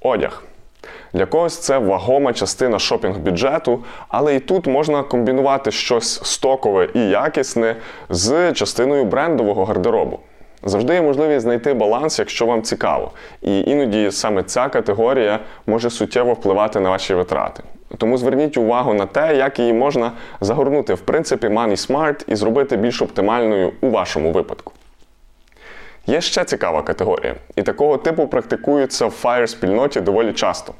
Одяг. 0.00 0.42
Для 1.12 1.26
когось 1.26 1.58
це 1.58 1.78
вагома 1.78 2.32
частина 2.32 2.78
шопінг-бюджету, 2.78 3.78
але 4.08 4.36
і 4.36 4.40
тут 4.40 4.66
можна 4.66 5.02
комбінувати 5.02 5.70
щось 5.70 6.20
стокове 6.24 6.88
і 6.94 7.00
якісне 7.00 7.76
з 8.10 8.52
частиною 8.52 9.04
брендового 9.04 9.64
гардеробу. 9.64 10.20
Завжди 10.64 10.94
є 10.94 11.02
можливість 11.02 11.40
знайти 11.40 11.74
баланс, 11.74 12.18
якщо 12.18 12.46
вам 12.46 12.62
цікаво. 12.62 13.10
І 13.42 13.60
іноді 13.60 14.10
саме 14.10 14.42
ця 14.42 14.68
категорія 14.68 15.38
може 15.66 15.90
суттєво 15.90 16.32
впливати 16.32 16.80
на 16.80 16.90
ваші 16.90 17.14
витрати. 17.14 17.62
Тому 17.98 18.18
зверніть 18.18 18.56
увагу 18.56 18.94
на 18.94 19.06
те, 19.06 19.36
як 19.36 19.58
її 19.58 19.72
можна 19.72 20.12
загорнути 20.40 20.94
в 20.94 21.00
принципі 21.00 21.46
Money 21.46 21.90
Smart 21.90 22.24
і 22.26 22.36
зробити 22.36 22.76
більш 22.76 23.02
оптимальною 23.02 23.72
у 23.80 23.90
вашому 23.90 24.32
випадку. 24.32 24.72
Є 26.06 26.20
ще 26.20 26.44
цікава 26.44 26.82
категорія, 26.82 27.34
і 27.56 27.62
такого 27.62 27.96
типу 27.96 28.26
практикуються 28.26 29.06
в 29.06 29.20
fire 29.24 29.46
спільноті 29.46 30.00
доволі 30.00 30.32
часто. 30.32 30.74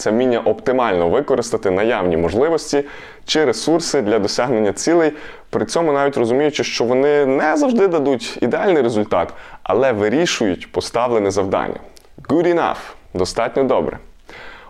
Це 0.00 0.10
вміння 0.10 0.40
оптимально 0.40 1.08
використати 1.08 1.70
наявні 1.70 2.16
можливості 2.16 2.84
чи 3.24 3.44
ресурси 3.44 4.02
для 4.02 4.18
досягнення 4.18 4.72
цілей, 4.72 5.12
при 5.50 5.66
цьому 5.66 5.92
навіть 5.92 6.16
розуміючи, 6.16 6.64
що 6.64 6.84
вони 6.84 7.26
не 7.26 7.56
завжди 7.56 7.88
дадуть 7.88 8.38
ідеальний 8.42 8.82
результат, 8.82 9.32
але 9.62 9.92
вирішують 9.92 10.72
поставлене 10.72 11.30
завдання. 11.30 11.80
Good 12.28 12.54
enough 12.54 12.76
достатньо 13.14 13.64
добре. 13.64 13.98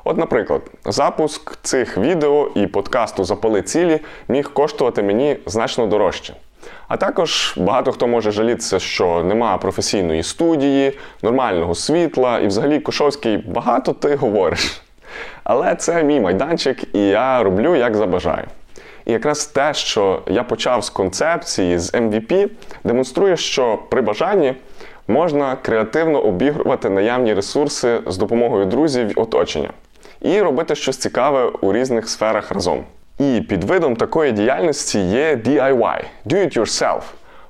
От, 0.04 0.16
наприклад, 0.16 0.62
запуск 0.84 1.56
цих 1.62 1.98
відео 1.98 2.50
і 2.54 2.66
подкасту 2.66 3.24
Запали 3.24 3.62
цілі 3.62 4.00
міг 4.28 4.52
коштувати 4.52 5.02
мені 5.02 5.36
значно 5.46 5.86
дорожче. 5.86 6.34
А 6.88 6.96
також 6.96 7.54
багато 7.56 7.92
хто 7.92 8.06
може 8.06 8.30
жалітися, 8.30 8.78
що 8.78 9.22
нема 9.24 9.58
професійної 9.58 10.22
студії, 10.22 10.98
нормального 11.22 11.74
світла 11.74 12.38
і 12.38 12.46
взагалі 12.46 12.80
Кошовський 12.80 13.36
багато 13.36 13.92
ти 13.92 14.14
говориш. 14.14 14.82
Але 15.48 15.74
це 15.74 16.02
мій 16.02 16.20
майданчик, 16.20 16.94
і 16.94 16.98
я 17.08 17.42
роблю 17.42 17.76
як 17.76 17.96
забажаю. 17.96 18.44
І 19.06 19.12
якраз 19.12 19.46
те, 19.46 19.74
що 19.74 20.22
я 20.26 20.42
почав 20.42 20.84
з 20.84 20.90
концепції, 20.90 21.78
з 21.78 21.94
MVP, 21.94 22.48
демонструє, 22.84 23.36
що 23.36 23.78
при 23.90 24.02
бажанні 24.02 24.54
можна 25.08 25.56
креативно 25.56 26.20
обігрувати 26.20 26.90
наявні 26.90 27.34
ресурси 27.34 28.00
з 28.06 28.16
допомогою 28.16 28.64
друзів 28.64 29.10
і 29.10 29.20
оточення 29.20 29.70
і 30.20 30.40
робити 30.40 30.74
щось 30.74 30.96
цікаве 30.96 31.44
у 31.60 31.72
різних 31.72 32.08
сферах 32.08 32.52
разом. 32.52 32.84
І 33.18 33.42
під 33.48 33.64
видом 33.64 33.96
такої 33.96 34.32
діяльності 34.32 35.00
є 35.00 35.36
DIY 35.36 36.04
Do 36.26 36.34
it 36.34 36.58
yourself 36.58 37.02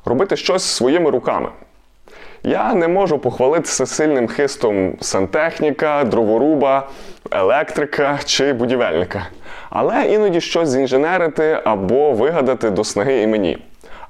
робити 0.05 0.37
щось 0.37 0.63
своїми 0.63 1.11
руками. 1.11 1.49
Я 2.49 2.75
не 2.75 2.89
можу 2.89 3.19
похвалитися 3.19 3.87
сильним 3.87 4.29
хистом 4.29 4.97
сантехніка, 5.01 6.05
дроворуба, 6.05 6.89
електрика 7.31 8.19
чи 8.25 8.53
будівельника. 8.53 9.27
Але 9.71 10.05
іноді 10.05 10.41
щось 10.41 10.69
зінженерити 10.69 11.61
або 11.65 12.13
вигадати 12.13 12.71
до 12.71 12.85
снаги 12.85 13.23
і 13.23 13.27
мені. 13.27 13.59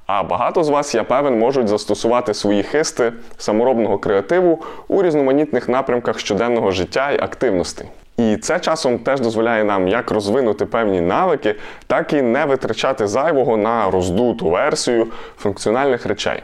А 0.09 0.23
багато 0.23 0.65
з 0.65 0.69
вас, 0.69 0.95
я 0.95 1.05
певен, 1.05 1.39
можуть 1.39 1.69
застосувати 1.69 2.35
свої 2.35 2.63
хисти 2.63 3.13
саморобного 3.37 3.99
креативу 3.99 4.63
у 4.89 5.03
різноманітних 5.03 5.69
напрямках 5.69 6.19
щоденного 6.19 6.71
життя 6.71 7.11
і 7.11 7.21
активностей. 7.21 7.87
І 8.17 8.37
це 8.37 8.61
часом 8.61 8.99
теж 8.99 9.21
дозволяє 9.21 9.65
нам 9.65 9.89
як 9.89 10.11
розвинути 10.11 10.67
певні 10.67 11.01
навики, 11.01 11.55
так 11.87 12.13
і 12.13 12.23
не 12.23 12.45
витрачати 12.45 13.07
зайвого 13.07 13.57
на 13.57 13.91
роздуту 13.91 14.51
версію 14.51 15.07
функціональних 15.39 16.07
речей. 16.07 16.43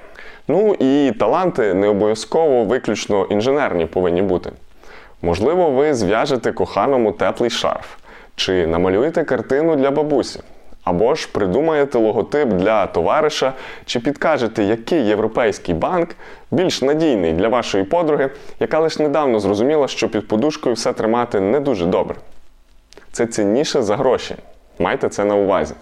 Ну 0.48 0.74
і 0.78 1.12
таланти 1.18 1.74
не 1.74 1.88
обов'язково 1.88 2.64
виключно 2.64 3.24
інженерні 3.24 3.86
повинні 3.86 4.22
бути. 4.22 4.50
Можливо, 5.22 5.70
ви 5.70 5.94
зв'яжете 5.94 6.52
коханому 6.52 7.12
теплий 7.12 7.50
шарф, 7.50 7.86
чи 8.36 8.66
намалюєте 8.66 9.24
картину 9.24 9.76
для 9.76 9.90
бабусі, 9.90 10.40
або 10.84 11.14
ж 11.14 11.28
придумаєте 11.32 11.98
логотип 11.98 12.48
для 12.48 12.86
товариша, 12.86 13.52
чи 13.84 14.00
підкажете, 14.00 14.64
який 14.64 15.06
європейський 15.06 15.74
банк 15.74 16.08
більш 16.50 16.82
надійний 16.82 17.32
для 17.32 17.48
вашої 17.48 17.84
подруги, 17.84 18.30
яка 18.60 18.78
лише 18.78 19.02
недавно 19.02 19.40
зрозуміла, 19.40 19.88
що 19.88 20.08
під 20.08 20.28
подушкою 20.28 20.74
все 20.74 20.92
тримати 20.92 21.40
не 21.40 21.60
дуже 21.60 21.86
добре. 21.86 22.16
Це 23.12 23.26
цінніше 23.26 23.82
за 23.82 23.96
гроші. 23.96 24.34
Майте 24.78 25.08
це 25.08 25.24
на 25.24 25.34
увазі. 25.34 25.74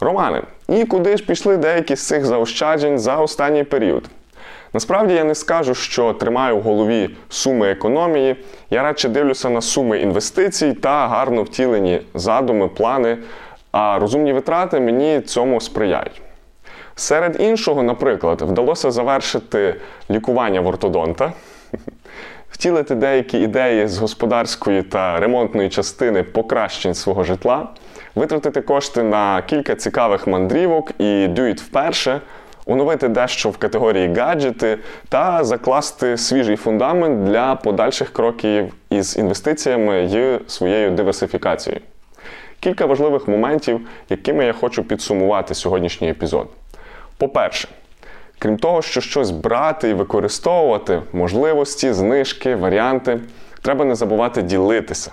Романе, 0.00 0.42
і 0.68 0.84
куди 0.84 1.16
ж 1.16 1.24
пішли 1.24 1.56
деякі 1.56 1.96
з 1.96 2.06
цих 2.06 2.24
заощаджень 2.24 2.98
за 2.98 3.16
останній 3.16 3.64
період? 3.64 4.04
Насправді 4.74 5.14
я 5.14 5.24
не 5.24 5.34
скажу, 5.34 5.74
що 5.74 6.12
тримаю 6.12 6.56
в 6.56 6.62
голові 6.62 7.10
суми 7.28 7.70
економії. 7.70 8.36
Я 8.70 8.82
радше 8.82 9.08
дивлюся 9.08 9.50
на 9.50 9.60
суми 9.60 10.00
інвестицій 10.00 10.72
та 10.72 11.08
гарно 11.08 11.42
втілені 11.42 12.00
задуми, 12.14 12.68
плани, 12.68 13.18
а 13.72 13.98
розумні 13.98 14.32
витрати 14.32 14.80
мені 14.80 15.20
цьому 15.20 15.60
сприяють. 15.60 16.22
Серед 16.94 17.40
іншого, 17.40 17.82
наприклад, 17.82 18.42
вдалося 18.42 18.90
завершити 18.90 19.74
лікування 20.10 20.60
в 20.60 20.66
ортодонта, 20.66 21.32
втілити 22.50 22.94
деякі 22.94 23.38
ідеї 23.38 23.88
з 23.88 23.98
господарської 23.98 24.82
та 24.82 25.20
ремонтної 25.20 25.68
частини 25.68 26.22
покращень 26.22 26.94
свого 26.94 27.24
житла, 27.24 27.68
витратити 28.14 28.60
кошти 28.60 29.02
на 29.02 29.42
кілька 29.42 29.74
цікавих 29.74 30.26
мандрівок 30.26 30.92
і 30.98 31.04
it 31.04 31.60
вперше 31.60 32.20
оновити 32.66 33.08
дещо 33.08 33.50
в 33.50 33.56
категорії 33.56 34.14
гаджети 34.14 34.78
та 35.08 35.44
закласти 35.44 36.16
свіжий 36.16 36.56
фундамент 36.56 37.24
для 37.24 37.54
подальших 37.54 38.12
кроків 38.12 38.74
із 38.90 39.16
інвестиціями 39.16 40.04
і 40.04 40.50
своєю 40.50 40.90
диверсифікацією. 40.90 41.80
Кілька 42.60 42.86
важливих 42.86 43.28
моментів, 43.28 43.80
якими 44.08 44.44
я 44.44 44.52
хочу 44.52 44.84
підсумувати 44.84 45.54
сьогоднішній 45.54 46.10
епізод. 46.10 46.48
По-перше, 47.18 47.68
крім 48.38 48.56
того, 48.56 48.82
що 48.82 49.00
щось 49.00 49.30
брати 49.30 49.88
і 49.88 49.94
використовувати, 49.94 51.02
можливості, 51.12 51.92
знижки, 51.92 52.56
варіанти, 52.56 53.20
треба 53.62 53.84
не 53.84 53.94
забувати 53.94 54.42
ділитися 54.42 55.12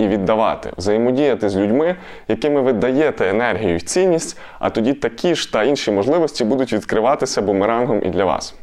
і 0.00 0.08
віддавати, 0.08 0.70
взаємодіяти 0.76 1.48
з 1.48 1.56
людьми, 1.56 1.96
якими 2.28 2.60
ви 2.60 2.72
даєте 2.72 3.28
енергію 3.28 3.76
і 3.76 3.80
цінність, 3.80 4.38
а 4.58 4.70
тоді 4.70 4.92
такі 4.92 5.34
ж 5.34 5.52
та 5.52 5.64
інші 5.64 5.90
можливості 5.90 6.44
будуть 6.44 6.72
відкриватися 6.72 7.42
бумерангом 7.42 8.02
і 8.04 8.08
для 8.08 8.24
вас. 8.24 8.54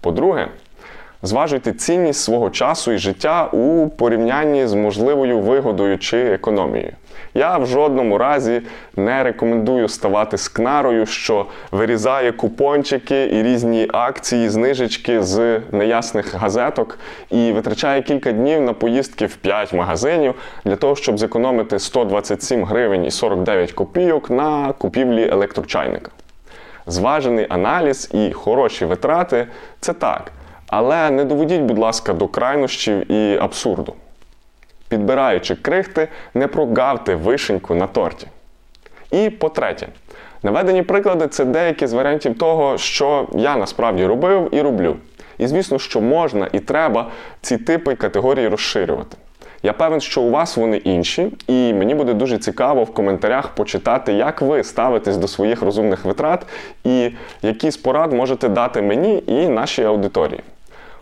По-друге, 0.00 0.48
зважуйте 1.26 1.72
цінність 1.72 2.20
свого 2.20 2.50
часу 2.50 2.92
і 2.92 2.98
життя 2.98 3.48
у 3.52 3.88
порівнянні 3.88 4.66
з 4.66 4.74
можливою 4.74 5.38
вигодою 5.38 5.98
чи 5.98 6.18
економією. 6.18 6.92
Я 7.34 7.58
в 7.58 7.66
жодному 7.66 8.18
разі 8.18 8.62
не 8.96 9.22
рекомендую 9.22 9.88
ставати 9.88 10.38
скнарою, 10.38 11.06
що 11.06 11.46
вирізає 11.72 12.32
купончики 12.32 13.26
і 13.26 13.42
різні 13.42 13.88
акції, 13.92 14.48
знижечки 14.48 15.22
з 15.22 15.60
неясних 15.72 16.34
газеток 16.34 16.98
і 17.30 17.52
витрачає 17.52 18.02
кілька 18.02 18.32
днів 18.32 18.60
на 18.60 18.72
поїздки 18.72 19.26
в 19.26 19.36
5 19.36 19.72
магазинів 19.72 20.34
для 20.64 20.76
того, 20.76 20.96
щоб 20.96 21.18
зекономити 21.18 21.78
127 21.78 22.64
гривень 22.64 23.04
і 23.04 23.10
49 23.10 23.72
копійок 23.72 24.30
на 24.30 24.72
купівлі 24.72 25.28
електрочайника. 25.28 26.10
Зважений 26.86 27.46
аналіз 27.48 28.10
і 28.12 28.32
хороші 28.32 28.84
витрати 28.84 29.46
це 29.80 29.92
так. 29.92 30.32
Але 30.68 31.10
не 31.10 31.24
доведіть, 31.24 31.60
будь 31.60 31.78
ласка, 31.78 32.12
до 32.12 32.28
крайнощів 32.28 33.12
і 33.12 33.38
абсурду 33.38 33.94
підбираючи 34.88 35.54
крихти, 35.54 36.08
не 36.34 36.46
прогавте 36.46 37.14
вишеньку 37.14 37.74
на 37.74 37.86
торті. 37.86 38.26
І 39.10 39.30
по-третє, 39.30 39.88
наведені 40.42 40.82
приклади 40.82 41.28
це 41.28 41.44
деякі 41.44 41.86
з 41.86 41.92
варіантів 41.92 42.38
того, 42.38 42.78
що 42.78 43.28
я 43.34 43.56
насправді 43.56 44.06
робив 44.06 44.48
і 44.52 44.60
роблю. 44.60 44.96
І 45.38 45.46
звісно, 45.46 45.78
що 45.78 46.00
можна 46.00 46.48
і 46.52 46.60
треба 46.60 47.10
ці 47.40 47.58
типи 47.58 47.92
і 47.92 47.96
категорії 47.96 48.48
розширювати. 48.48 49.16
Я 49.62 49.72
певен, 49.72 50.00
що 50.00 50.22
у 50.22 50.30
вас 50.30 50.56
вони 50.56 50.76
інші, 50.76 51.32
і 51.46 51.74
мені 51.74 51.94
буде 51.94 52.14
дуже 52.14 52.38
цікаво 52.38 52.84
в 52.84 52.94
коментарях 52.94 53.48
почитати, 53.48 54.12
як 54.12 54.42
ви 54.42 54.64
ставитесь 54.64 55.16
до 55.16 55.28
своїх 55.28 55.62
розумних 55.62 56.04
витрат 56.04 56.46
і 56.84 57.10
які 57.42 57.70
з 57.70 57.76
порад 57.76 58.12
можете 58.12 58.48
дати 58.48 58.82
мені 58.82 59.22
і 59.26 59.48
нашій 59.48 59.84
аудиторії. 59.84 60.40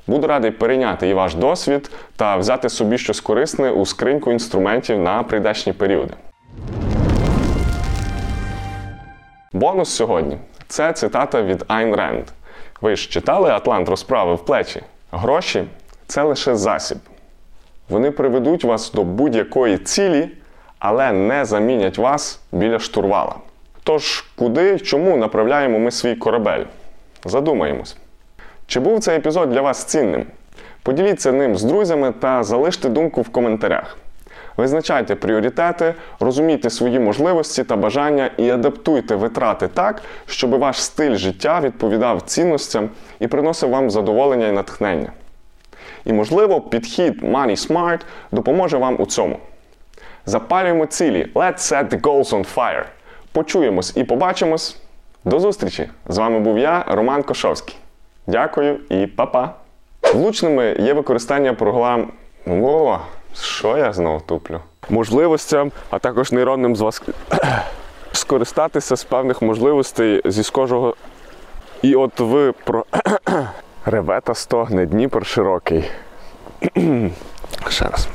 Буду 0.06 0.26
радий 0.26 0.50
перейняти 0.50 1.08
і 1.08 1.14
ваш 1.14 1.34
досвід 1.34 1.90
та 2.16 2.36
взяти 2.36 2.68
собі 2.68 2.98
щось 2.98 3.20
корисне 3.20 3.70
у 3.70 3.86
скриньку 3.86 4.32
інструментів 4.32 4.98
на 4.98 5.22
прийдешні 5.22 5.72
періоди. 5.72 6.14
Бонус 9.52 9.88
сьогодні 9.88 10.38
це 10.68 10.92
цитата 10.92 11.42
від 11.42 11.64
Айн 11.68 11.94
Ренд. 11.94 12.24
Ви 12.80 12.96
ж 12.96 13.10
читали 13.10 13.50
Атлант 13.50 13.88
розправи 13.88 14.34
в 14.34 14.44
плечі? 14.44 14.82
Гроші 15.12 15.64
це 16.06 16.22
лише 16.22 16.56
засіб. 16.56 16.98
Вони 17.88 18.10
приведуть 18.10 18.64
вас 18.64 18.92
до 18.92 19.04
будь-якої 19.04 19.78
цілі, 19.78 20.28
але 20.78 21.12
не 21.12 21.44
замінять 21.44 21.98
вас 21.98 22.40
біля 22.52 22.78
штурвала. 22.78 23.34
Тож, 23.84 24.24
куди 24.36 24.78
чому 24.78 25.16
направляємо 25.16 25.78
ми 25.78 25.90
свій 25.90 26.14
корабель? 26.14 26.64
Задумаємось. 27.24 27.96
Чи 28.66 28.80
був 28.80 29.00
цей 29.00 29.16
епізод 29.16 29.50
для 29.50 29.60
вас 29.60 29.84
цінним? 29.84 30.26
Поділіться 30.82 31.32
ним 31.32 31.56
з 31.56 31.62
друзями 31.62 32.12
та 32.20 32.42
залиште 32.42 32.88
думку 32.88 33.22
в 33.22 33.28
коментарях. 33.28 33.96
Визначайте 34.56 35.14
пріоритети, 35.14 35.94
розумійте 36.20 36.70
свої 36.70 36.98
можливості 36.98 37.64
та 37.64 37.76
бажання 37.76 38.30
і 38.36 38.50
адаптуйте 38.50 39.14
витрати 39.14 39.68
так, 39.68 40.02
щоб 40.26 40.50
ваш 40.50 40.82
стиль 40.82 41.14
життя 41.14 41.60
відповідав 41.60 42.22
цінностям 42.22 42.90
і 43.20 43.26
приносив 43.26 43.70
вам 43.70 43.90
задоволення 43.90 44.48
і 44.48 44.52
натхнення. 44.52 45.12
І, 46.04 46.12
можливо, 46.12 46.60
підхід 46.60 47.22
Money 47.22 47.68
Smart 47.68 48.00
допоможе 48.32 48.76
вам 48.76 48.96
у 48.98 49.06
цьому. 49.06 49.38
Запалюємо 50.26 50.86
цілі. 50.86 51.28
Let's 51.34 51.58
set 51.58 51.88
the 51.88 52.00
goals 52.00 52.30
on 52.30 52.54
fire. 52.54 52.84
Почуємось 53.32 53.96
і 53.96 54.04
побачимось. 54.04 54.76
До 55.24 55.40
зустрічі! 55.40 55.88
З 56.08 56.18
вами 56.18 56.40
був 56.40 56.58
я, 56.58 56.84
Роман 56.88 57.22
Кошовський. 57.22 57.76
Дякую 58.26 58.80
і 58.88 59.06
па-па! 59.06 59.54
Влучними 60.14 60.76
є 60.78 60.94
використання 60.94 61.54
програм. 61.54 62.12
О, 62.46 62.98
що 63.34 63.76
я 63.76 63.92
знову 63.92 64.20
туплю? 64.20 64.60
Можливостям, 64.90 65.72
а 65.90 65.98
також 65.98 66.32
нейронним 66.32 66.76
зв'язком. 66.76 67.14
Скористатися 68.12 68.96
з 68.96 69.04
певних 69.04 69.42
можливостей 69.42 70.22
зі 70.24 70.42
схожого. 70.42 70.94
І 71.82 71.94
от 71.94 72.20
ви 72.20 72.52
про. 72.52 72.84
Реве 73.84 74.20
та 74.20 74.34
стогне 74.34 74.86
Дніпр 74.86 75.26
широкий. 75.26 75.84
Ще 77.68 77.84
раз. 77.84 78.08